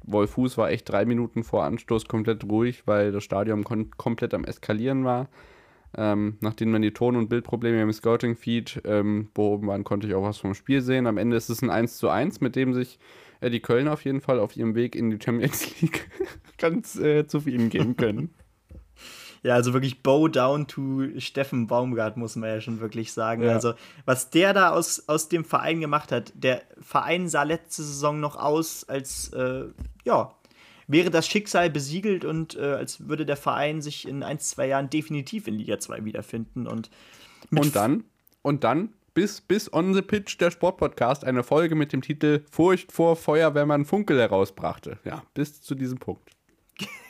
[0.04, 4.44] Wolf Fuß war echt drei Minuten vor Anstoß komplett ruhig, weil das Stadion komplett am
[4.44, 5.28] Eskalieren war.
[5.96, 10.22] Ähm, nachdem dann die Ton- und Bildprobleme im Scouting-Feed ähm, behoben waren, konnte ich auch
[10.22, 11.06] was vom Spiel sehen.
[11.06, 12.98] Am Ende ist es ein 1 zu 1, mit dem sich
[13.40, 16.08] äh, die Köln auf jeden Fall auf ihrem Weg in die Champions League
[16.58, 18.34] ganz äh, zufrieden gehen können.
[19.46, 23.44] Ja, also wirklich bow down to Steffen Baumgart, muss man ja schon wirklich sagen.
[23.44, 23.52] Ja.
[23.52, 23.74] Also,
[24.04, 28.34] was der da aus, aus dem Verein gemacht hat, der Verein sah letzte Saison noch
[28.34, 29.66] aus, als, äh,
[30.04, 30.34] ja,
[30.88, 34.90] wäre das Schicksal besiegelt und äh, als würde der Verein sich in ein, zwei Jahren
[34.90, 36.66] definitiv in Liga 2 wiederfinden.
[36.66, 36.90] Und,
[37.52, 38.02] und dann,
[38.42, 42.90] und dann, bis, bis on the pitch der Sportpodcast eine Folge mit dem Titel Furcht
[42.90, 44.98] vor Feuerwehrmann Funkel herausbrachte.
[45.04, 46.35] Ja, bis zu diesem Punkt.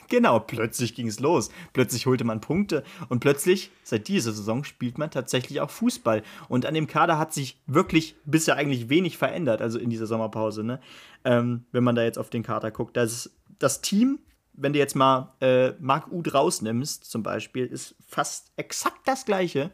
[0.09, 1.49] Genau, plötzlich ging es los.
[1.73, 6.23] Plötzlich holte man Punkte und plötzlich, seit dieser Saison, spielt man tatsächlich auch Fußball.
[6.47, 10.63] Und an dem Kader hat sich wirklich bisher eigentlich wenig verändert, also in dieser Sommerpause,
[10.63, 10.79] ne?
[11.25, 12.95] Ähm, wenn man da jetzt auf den Kader guckt.
[12.95, 14.19] Das, das Team,
[14.53, 19.71] wenn du jetzt mal äh, Marc Uth rausnimmst, zum Beispiel, ist fast exakt das gleiche.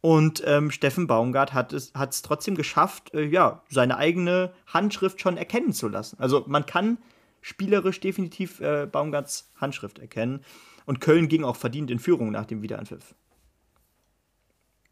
[0.00, 5.20] Und ähm, Steffen Baumgart hat es, hat es trotzdem geschafft, äh, ja, seine eigene Handschrift
[5.20, 6.16] schon erkennen zu lassen.
[6.20, 6.98] Also man kann
[7.40, 10.40] spielerisch definitiv äh, Baumgarts Handschrift erkennen.
[10.86, 13.14] Und Köln ging auch verdient in Führung nach dem Wiederanpfiff.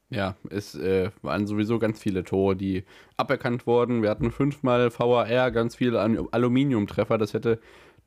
[0.08, 2.84] Ja, es äh, waren sowieso ganz viele Tore, die
[3.16, 4.02] aberkannt wurden.
[4.02, 7.18] Wir hatten fünfmal VAR, ganz viele Aluminiumtreffer.
[7.18, 7.58] Das hätte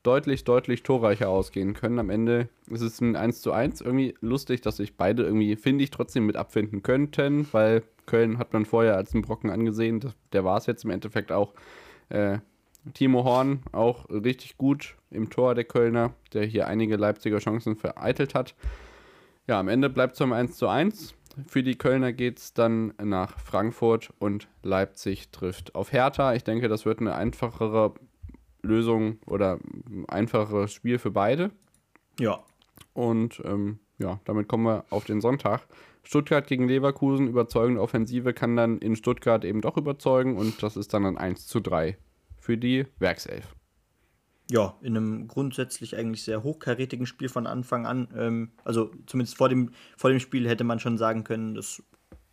[0.02, 1.98] deutlich, deutlich torreicher ausgehen können.
[1.98, 3.82] Am Ende ist es ein 1 zu 1.
[3.82, 8.52] Irgendwie lustig, dass sich beide irgendwie, finde ich, trotzdem mit abfinden könnten, weil Köln hat
[8.54, 10.12] man vorher als einen Brocken angesehen.
[10.32, 11.52] Der war es jetzt im Endeffekt auch.
[12.08, 12.38] Äh,
[12.94, 18.34] Timo Horn auch richtig gut im Tor der Kölner, der hier einige Leipziger Chancen vereitelt
[18.34, 18.54] hat.
[19.46, 21.14] Ja, am Ende bleibt es um 1 zu 1.
[21.46, 26.34] Für die Kölner geht es dann nach Frankfurt und Leipzig trifft auf Hertha.
[26.34, 27.94] Ich denke, das wird eine einfachere
[28.62, 29.58] Lösung oder
[29.88, 31.50] ein einfacheres Spiel für beide.
[32.18, 32.40] Ja.
[32.92, 35.66] Und ähm, ja, damit kommen wir auf den Sonntag.
[36.02, 40.94] Stuttgart gegen Leverkusen, überzeugende Offensive kann dann in Stuttgart eben doch überzeugen und das ist
[40.94, 41.96] dann ein 1 zu 3
[42.50, 43.54] für die Werkself.
[44.50, 48.08] Ja, in einem grundsätzlich eigentlich sehr hochkarätigen Spiel von Anfang an.
[48.16, 51.80] Ähm, also zumindest vor dem, vor dem Spiel hätte man schon sagen können, das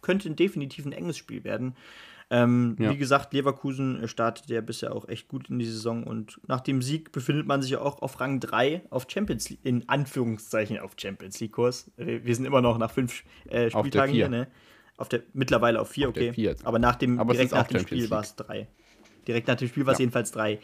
[0.01, 1.75] könnte definitiv ein enges Spiel werden.
[2.31, 2.89] Ähm, ja.
[2.89, 6.81] Wie gesagt, Leverkusen startet ja bisher auch echt gut in die Saison und nach dem
[6.81, 10.93] Sieg befindet man sich ja auch auf Rang 3 auf Champions League, in Anführungszeichen auf
[10.97, 11.91] Champions League-Kurs.
[11.95, 14.47] Wir sind immer noch nach fünf äh, Spieltagen hier, ne?
[14.97, 16.55] Auf der, mittlerweile auf vier, auf okay.
[16.63, 18.67] Aber nach dem, Aber direkt nach dem Champions Spiel war es drei.
[19.27, 20.03] Direkt nach dem Spiel war es ja.
[20.03, 20.59] jedenfalls drei.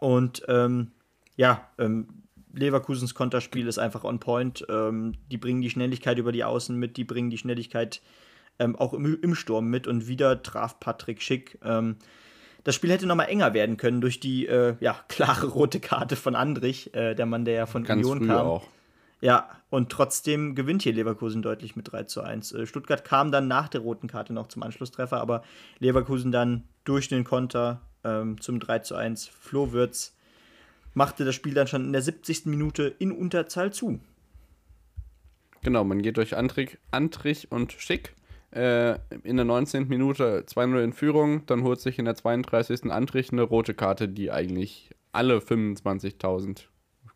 [0.00, 0.92] Und ähm,
[1.36, 2.08] ja, ähm,
[2.52, 4.64] Leverkusens Konterspiel ist einfach on point.
[4.68, 8.00] Ähm, die bringen die Schnelligkeit über die Außen mit, die bringen die Schnelligkeit
[8.58, 11.58] ähm, auch im, im, Sturm mit und wieder traf Patrick Schick.
[11.64, 11.96] Ähm,
[12.62, 16.16] das Spiel hätte noch mal enger werden können durch die äh, ja, klare rote Karte
[16.16, 18.46] von Andrich, äh, der Mann, der ja von Ganz Union kam.
[18.46, 18.68] Auch.
[19.24, 22.52] Ja, und trotzdem gewinnt hier Leverkusen deutlich mit 3 zu 1.
[22.52, 25.42] Äh, Stuttgart kam dann nach der roten Karte noch zum Anschlusstreffer, aber
[25.78, 29.28] Leverkusen dann durch den Konter ähm, zum 3 zu 1.
[29.28, 30.14] Flo Würz
[30.92, 32.44] machte das Spiel dann schon in der 70.
[32.44, 33.98] Minute in Unterzahl zu.
[35.62, 38.14] Genau, man geht durch Antrich, Antrich und Schick
[38.50, 39.88] äh, in der 19.
[39.88, 42.92] Minute 2-0 in Führung, dann holt sich in der 32.
[42.92, 46.64] Antrich eine rote Karte, die eigentlich alle 25.000,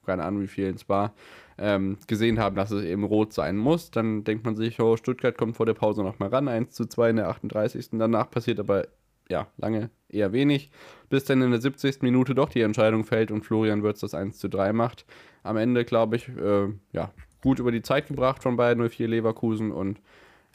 [0.06, 1.12] keine Ahnung wie viel es war,
[1.58, 3.90] ähm, gesehen haben, dass es eben rot sein muss.
[3.90, 7.10] Dann denkt man sich, oh, Stuttgart kommt vor der Pause nochmal ran, 1 zu 2
[7.10, 7.90] in der 38.
[7.92, 8.86] Danach passiert aber
[9.28, 10.70] ja, lange eher wenig,
[11.10, 12.02] bis dann in der 70.
[12.02, 15.04] Minute doch die Entscheidung fällt und Florian Würz das 1 zu 3 macht.
[15.42, 19.70] Am Ende, glaube ich, äh, ja, gut über die Zeit gebracht von Bayern 04 Leverkusen
[19.70, 20.00] und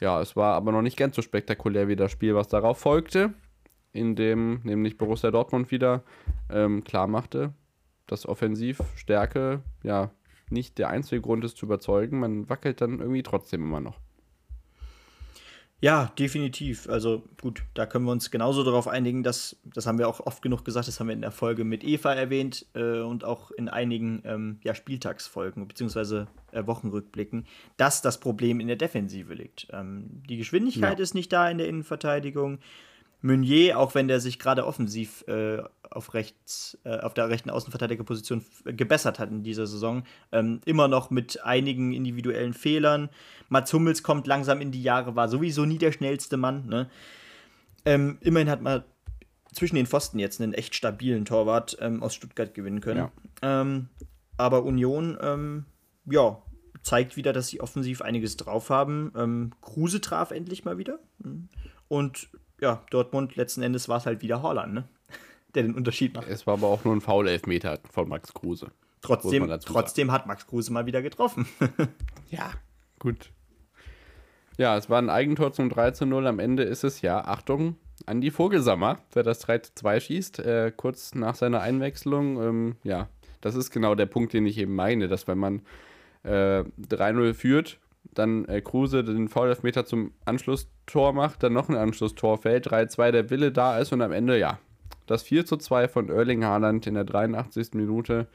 [0.00, 3.32] ja, es war aber noch nicht ganz so spektakulär wie das Spiel, was darauf folgte,
[3.92, 6.02] in dem nämlich Borussia Dortmund wieder
[6.50, 7.54] ähm, klar machte,
[8.06, 10.10] dass Offensivstärke ja
[10.50, 12.20] nicht der einzige Grund ist zu überzeugen.
[12.20, 13.98] Man wackelt dann irgendwie trotzdem immer noch.
[15.84, 16.88] Ja, definitiv.
[16.88, 20.40] Also gut, da können wir uns genauso darauf einigen, dass, das haben wir auch oft
[20.40, 23.68] genug gesagt, das haben wir in der Folge mit Eva erwähnt äh, und auch in
[23.68, 26.24] einigen ähm, ja, Spieltagsfolgen bzw.
[26.52, 29.66] Äh, Wochenrückblicken, dass das Problem in der Defensive liegt.
[29.72, 31.02] Ähm, die Geschwindigkeit ja.
[31.02, 32.60] ist nicht da in der Innenverteidigung.
[33.24, 38.44] Meunier, auch wenn der sich gerade offensiv äh, auf, rechts, äh, auf der rechten Außenverteidigerposition
[38.64, 43.08] gebessert hat in dieser Saison, ähm, immer noch mit einigen individuellen Fehlern.
[43.48, 46.66] Mats Hummels kommt langsam in die Jahre, war sowieso nie der schnellste Mann.
[46.66, 46.90] Ne?
[47.86, 48.84] Ähm, immerhin hat man
[49.54, 53.08] zwischen den Pfosten jetzt einen echt stabilen Torwart ähm, aus Stuttgart gewinnen können.
[53.42, 53.62] Ja.
[53.62, 53.88] Ähm,
[54.36, 55.64] aber Union, ähm,
[56.04, 56.42] ja,
[56.82, 59.12] zeigt wieder, dass sie offensiv einiges drauf haben.
[59.16, 60.98] Ähm, Kruse traf endlich mal wieder.
[61.88, 62.28] Und
[62.64, 64.84] ja, Dortmund, letzten Endes war es halt wieder Holland, ne?
[65.54, 66.26] Der den Unterschied macht.
[66.28, 68.72] Es war aber auch nur ein Foul-Elfmeter von Max Kruse.
[69.02, 71.46] Trotzdem, trotzdem hat Max Kruse mal wieder getroffen.
[72.30, 72.50] ja,
[72.98, 73.30] gut.
[74.56, 76.26] Ja, es war ein Eigentor zum 3 zu 0.
[76.26, 80.38] Am Ende ist es ja, Achtung, an die Vogelsammer, der das 3 zu 2 schießt,
[80.38, 82.42] äh, kurz nach seiner Einwechslung.
[82.42, 83.08] Ähm, ja,
[83.42, 85.60] das ist genau der Punkt, den ich eben meine, dass wenn man
[86.22, 87.78] äh, 3-0 führt,
[88.12, 93.30] dann äh, Kruse den Foul-Elfmeter zum Anschlusstor macht, dann noch ein Anschlusstor fällt, 3-2 der
[93.30, 94.58] Wille da ist und am Ende, ja,
[95.06, 97.74] das 4 zu 2 von Erling Haaland in der 83.
[97.74, 98.26] Minute.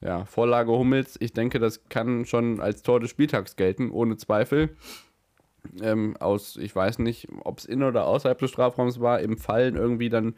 [0.00, 4.76] Ja, Vorlage Hummels, ich denke, das kann schon als Tor des Spieltags gelten, ohne Zweifel.
[5.80, 9.74] Ähm, aus, ich weiß nicht, ob es in oder außerhalb des Strafraums war, im Fallen
[9.74, 10.34] irgendwie dann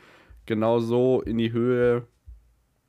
[0.47, 2.07] genau so in die Höhe,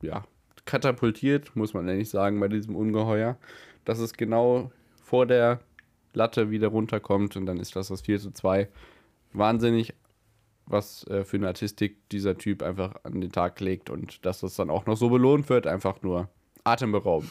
[0.00, 0.24] ja,
[0.64, 3.36] katapultiert, muss man eigentlich sagen, bei diesem Ungeheuer,
[3.84, 4.70] dass es genau
[5.02, 5.60] vor der
[6.12, 8.68] Latte wieder runterkommt und dann ist das das 4 zu 2.
[9.32, 9.94] Wahnsinnig,
[10.66, 14.56] was äh, für eine Artistik dieser Typ einfach an den Tag legt und dass das
[14.56, 16.28] dann auch noch so belohnt wird, einfach nur
[16.64, 17.30] atemberaubend.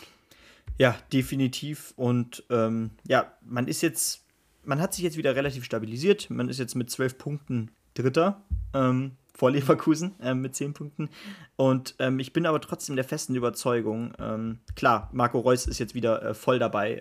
[0.77, 1.93] Ja, definitiv.
[1.95, 4.25] Und ähm, ja, man ist jetzt,
[4.63, 6.29] man hat sich jetzt wieder relativ stabilisiert.
[6.29, 8.41] Man ist jetzt mit zwölf Punkten Dritter
[8.73, 11.09] ähm, vor Leverkusen äh, mit zehn Punkten.
[11.55, 15.95] Und ähm, ich bin aber trotzdem der festen Überzeugung, ähm, klar, Marco Reus ist jetzt
[15.95, 16.99] wieder äh, voll dabei.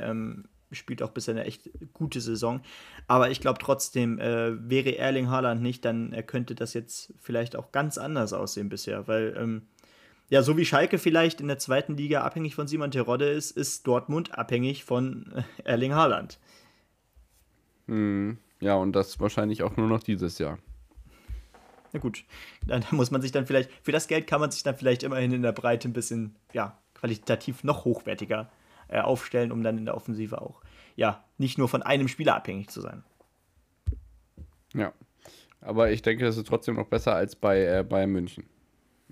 [0.72, 2.60] Spielt auch bisher eine echt gute Saison.
[3.06, 7.56] Aber ich glaube trotzdem, äh, wäre Erling Haaland nicht, dann äh, könnte das jetzt vielleicht
[7.56, 9.08] auch ganz anders aussehen bisher.
[9.08, 9.62] Weil, ähm,
[10.28, 13.86] ja, so wie Schalke vielleicht in der zweiten Liga abhängig von Simon Terodde ist, ist
[13.86, 16.38] Dortmund abhängig von äh, Erling Haaland.
[17.86, 20.58] Hm, ja, und das wahrscheinlich auch nur noch dieses Jahr.
[21.92, 22.24] Na gut,
[22.66, 25.32] dann muss man sich dann vielleicht, für das Geld kann man sich dann vielleicht immerhin
[25.32, 28.50] in der Breite ein bisschen, ja, qualitativ noch hochwertiger
[28.88, 30.60] äh, aufstellen, um dann in der Offensive auch,
[30.96, 33.04] ja, nicht nur von einem Spieler abhängig zu sein.
[34.74, 34.92] Ja,
[35.60, 38.44] aber ich denke, das ist trotzdem noch besser als bei äh, Bayern München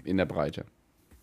[0.05, 0.65] in der Breite.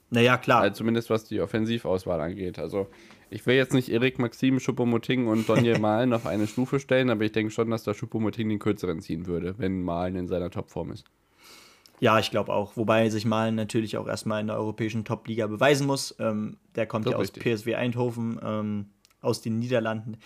[0.09, 0.61] Naja, klar.
[0.61, 2.59] Also zumindest was die Offensivauswahl angeht.
[2.59, 2.87] Also
[3.31, 7.23] ich will jetzt nicht Erik Maxim, Schuppomoting und Donny Malen auf eine Stufe stellen, aber
[7.23, 10.91] ich denke schon, dass der Schuppomoting den kürzeren ziehen würde, wenn Malen in seiner Topform
[10.91, 11.05] ist.
[12.03, 12.75] Ja, ich glaube auch.
[12.75, 16.13] Wobei sich Malen natürlich auch erstmal in der europäischen Top-Liga beweisen muss.
[16.19, 17.43] Ähm, der kommt ja aus richtig.
[17.43, 18.89] PSW Eindhoven, ähm,
[19.21, 20.17] aus den Niederlanden.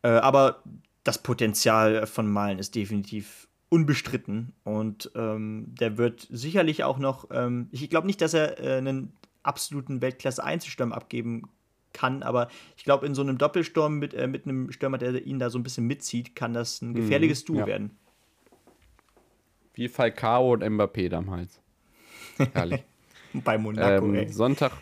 [0.00, 0.62] Äh, aber
[1.04, 7.68] das Potenzial von Malen ist definitiv unbestritten und ähm, der wird sicherlich auch noch, ähm,
[7.72, 9.12] ich glaube nicht, dass er äh, einen
[9.42, 11.42] absoluten Weltklasse-Einzelsturm abgeben
[11.92, 12.48] kann, aber
[12.78, 15.58] ich glaube, in so einem Doppelsturm mit, äh, mit einem Stürmer, der ihn da so
[15.58, 17.66] ein bisschen mitzieht, kann das ein mhm, gefährliches Duo ja.
[17.66, 17.98] werden.
[19.78, 21.60] Wie Falcao und Mbappé damals.
[22.52, 22.82] Herrlich.
[23.32, 24.28] Bei Monaco, ähm, ey.
[24.28, 24.72] Sonntag.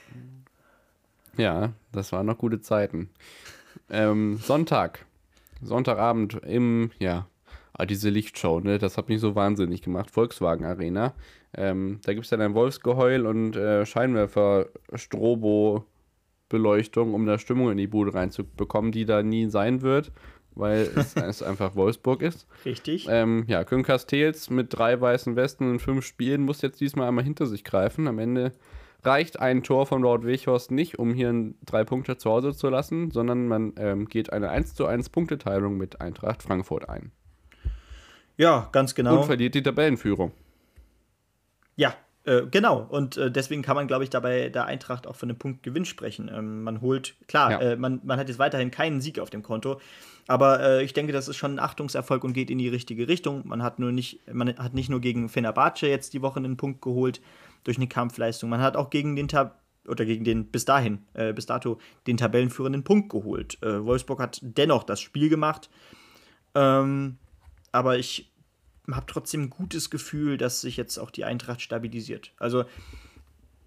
[1.37, 3.11] Ja, das waren noch gute Zeiten.
[3.91, 5.05] ähm, Sonntag.
[5.61, 7.27] Sonntagabend im, ja,
[7.75, 10.11] ah, diese Lichtshow, ne, das hat mich so wahnsinnig gemacht.
[10.11, 11.13] Volkswagen Arena.
[11.53, 15.85] Ähm, da gibt es dann ein Wolfsgeheul und äh, Scheinwerfer, Strobo,
[16.49, 20.11] Beleuchtung, um da Stimmung in die Bude reinzubekommen, die da nie sein wird,
[20.57, 22.47] weil es, es einfach Wolfsburg ist.
[22.65, 23.07] Richtig.
[23.09, 27.25] Ähm, ja, Köln Castells mit drei weißen Westen und fünf Spielen muss jetzt diesmal einmal
[27.25, 28.09] hinter sich greifen.
[28.09, 28.53] Am Ende
[29.05, 31.33] reicht ein Tor von Lord Weghorst nicht, um hier
[31.65, 35.77] drei Punkte zu Hause zu lassen, sondern man ähm, geht eine 1 zu 1 Punkteteilung
[35.77, 37.13] mit Eintracht Frankfurt ein.
[38.37, 39.21] Ja, ganz genau.
[39.21, 40.33] Und verliert die Tabellenführung.
[41.77, 41.95] Ja,
[42.27, 42.81] äh, genau.
[42.81, 45.85] Und äh, deswegen kann man, glaube ich, dabei der Eintracht auch von einem Punkt Gewinn
[45.85, 46.29] sprechen.
[46.33, 47.61] Ähm, man holt, klar, ja.
[47.61, 49.81] äh, man, man hat jetzt weiterhin keinen Sieg auf dem Konto.
[50.27, 53.47] Aber äh, ich denke, das ist schon ein Achtungserfolg und geht in die richtige Richtung.
[53.47, 56.83] Man hat nur nicht, man hat nicht nur gegen Fenerbahce jetzt die Woche einen Punkt
[56.83, 57.21] geholt
[57.63, 58.51] durch eine Kampfleistung.
[58.51, 62.17] Man hat auch gegen den Tab oder gegen den bis dahin, äh, bis dato, den
[62.17, 63.57] Tabellenführenden Punkt geholt.
[63.63, 65.71] Wolfsburg hat dennoch das Spiel gemacht.
[66.57, 67.19] Ähm,
[67.71, 68.33] aber ich
[68.91, 72.33] habe trotzdem ein gutes Gefühl, dass sich jetzt auch die Eintracht stabilisiert.
[72.39, 72.65] Also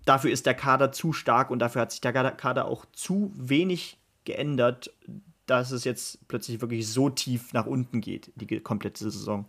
[0.06, 3.98] dafür ist der Kader zu stark und dafür hat sich der Kader auch zu wenig
[4.26, 4.94] geändert,
[5.46, 9.46] dass es jetzt plötzlich wirklich so tief nach unten geht, die komplette Saison.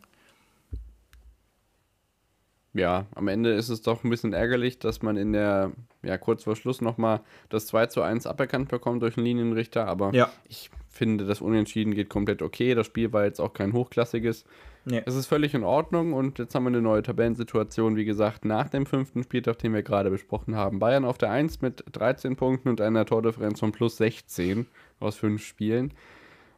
[2.73, 6.45] Ja, am Ende ist es doch ein bisschen ärgerlich, dass man in der, ja, kurz
[6.45, 10.31] vor Schluss nochmal das 2 zu 1 aberkannt bekommt durch den Linienrichter, aber ja.
[10.49, 12.75] ich finde, das Unentschieden geht komplett okay.
[12.75, 14.45] Das Spiel war jetzt auch kein hochklassiges.
[14.85, 15.03] Nee.
[15.05, 18.68] Es ist völlig in Ordnung und jetzt haben wir eine neue Tabellensituation, wie gesagt, nach
[18.68, 20.78] dem fünften Spieltag, den wir gerade besprochen haben.
[20.78, 24.66] Bayern auf der 1 mit 13 Punkten und einer Tordifferenz von plus 16
[24.99, 25.93] aus fünf Spielen.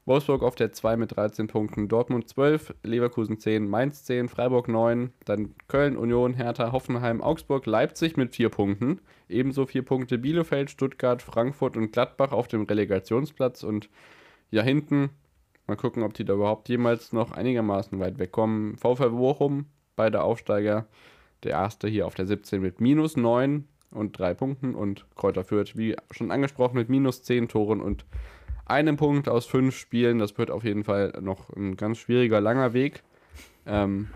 [0.05, 5.13] Wolfsburg auf der 2 mit 13 Punkten, Dortmund 12, Leverkusen 10, Mainz 10, Freiburg 9,
[5.25, 11.23] dann Köln, Union, Hertha, Hoffenheim, Augsburg, Leipzig mit 4 Punkten, ebenso 4 Punkte Bielefeld, Stuttgart,
[11.23, 13.91] Frankfurt und Gladbach auf dem Relegationsplatz und
[14.51, 15.11] ja hinten
[15.73, 18.77] Mal gucken, ob die da überhaupt jemals noch einigermaßen weit wegkommen.
[18.77, 19.65] VfL Bochum,
[19.97, 20.85] beide Aufsteiger.
[21.45, 25.75] Der erste hier auf der 17 mit minus 9 und 3 Punkten und Kräuter Fürth,
[25.75, 28.05] wie schon angesprochen, mit minus 10 Toren und
[28.67, 30.19] einem Punkt aus 5 Spielen.
[30.19, 33.03] Das wird auf jeden Fall noch ein ganz schwieriger, langer Weg,
[33.65, 34.11] ähm,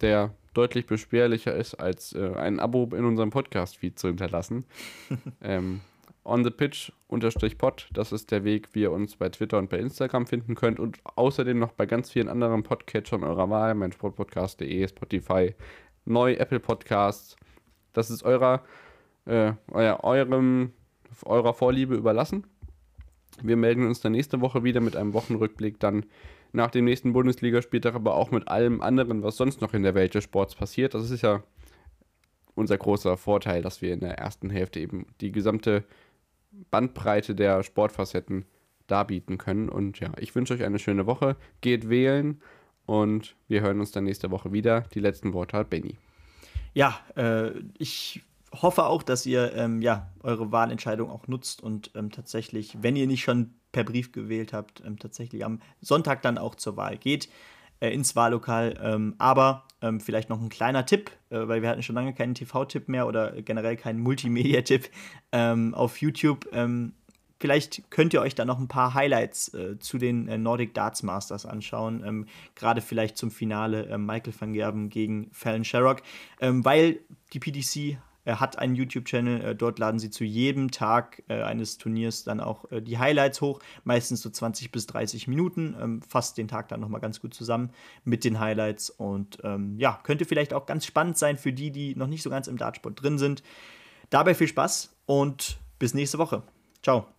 [0.00, 4.64] der deutlich beschwerlicher ist, als äh, ein Abo in unserem Podcast-Feed zu hinterlassen.
[5.42, 5.80] ähm,
[6.28, 7.88] on the pitch unterstrich pod.
[7.92, 10.98] Das ist der Weg, wie ihr uns bei Twitter und bei Instagram finden könnt und
[11.16, 15.54] außerdem noch bei ganz vielen anderen Podcatchern eurer Wahl, mein Sportpodcast.de, Spotify,
[16.04, 17.36] neu Apple Podcasts.
[17.92, 18.62] Das ist eurer,
[19.24, 20.72] äh, euer, eurem,
[21.24, 22.46] eurer Vorliebe überlassen.
[23.42, 26.04] Wir melden uns dann nächste Woche wieder mit einem Wochenrückblick, dann
[26.52, 30.14] nach dem nächsten Bundesligaspieltag, aber auch mit allem anderen, was sonst noch in der Welt
[30.14, 30.94] des Sports passiert.
[30.94, 31.42] Das ist ja
[32.54, 35.84] unser großer Vorteil, dass wir in der ersten Hälfte eben die gesamte
[36.70, 38.44] Bandbreite der Sportfacetten
[38.86, 39.68] darbieten können.
[39.68, 41.36] Und ja, ich wünsche euch eine schöne Woche.
[41.60, 42.40] Geht wählen
[42.86, 44.82] und wir hören uns dann nächste Woche wieder.
[44.94, 45.96] Die letzten Worte hat Benny.
[46.74, 48.22] Ja, äh, ich
[48.52, 53.06] hoffe auch, dass ihr ähm, ja, eure Wahlentscheidung auch nutzt und ähm, tatsächlich, wenn ihr
[53.06, 57.28] nicht schon per Brief gewählt habt, ähm, tatsächlich am Sonntag dann auch zur Wahl geht
[57.80, 58.78] äh, ins Wahllokal.
[58.82, 62.34] Ähm, aber ähm, vielleicht noch ein kleiner Tipp, äh, weil wir hatten schon lange keinen
[62.34, 64.88] TV-Tipp mehr oder generell keinen Multimedia-Tipp
[65.32, 66.48] ähm, auf YouTube.
[66.52, 66.92] Ähm,
[67.38, 71.02] vielleicht könnt ihr euch da noch ein paar Highlights äh, zu den äh, Nordic Darts
[71.02, 72.02] Masters anschauen.
[72.04, 76.02] Ähm, gerade vielleicht zum Finale äh, Michael van Gerben gegen Fallon Sherrock,
[76.40, 77.00] ähm, weil
[77.32, 77.98] die PDC
[78.36, 82.70] hat einen YouTube-Channel, äh, dort laden sie zu jedem Tag äh, eines Turniers dann auch
[82.70, 86.80] äh, die Highlights hoch, meistens so 20 bis 30 Minuten, ähm, fasst den Tag dann
[86.80, 87.70] nochmal ganz gut zusammen
[88.04, 91.94] mit den Highlights und ähm, ja, könnte vielleicht auch ganz spannend sein für die, die
[91.96, 93.42] noch nicht so ganz im Dartsport drin sind.
[94.10, 96.42] Dabei viel Spaß und bis nächste Woche.
[96.82, 97.17] Ciao.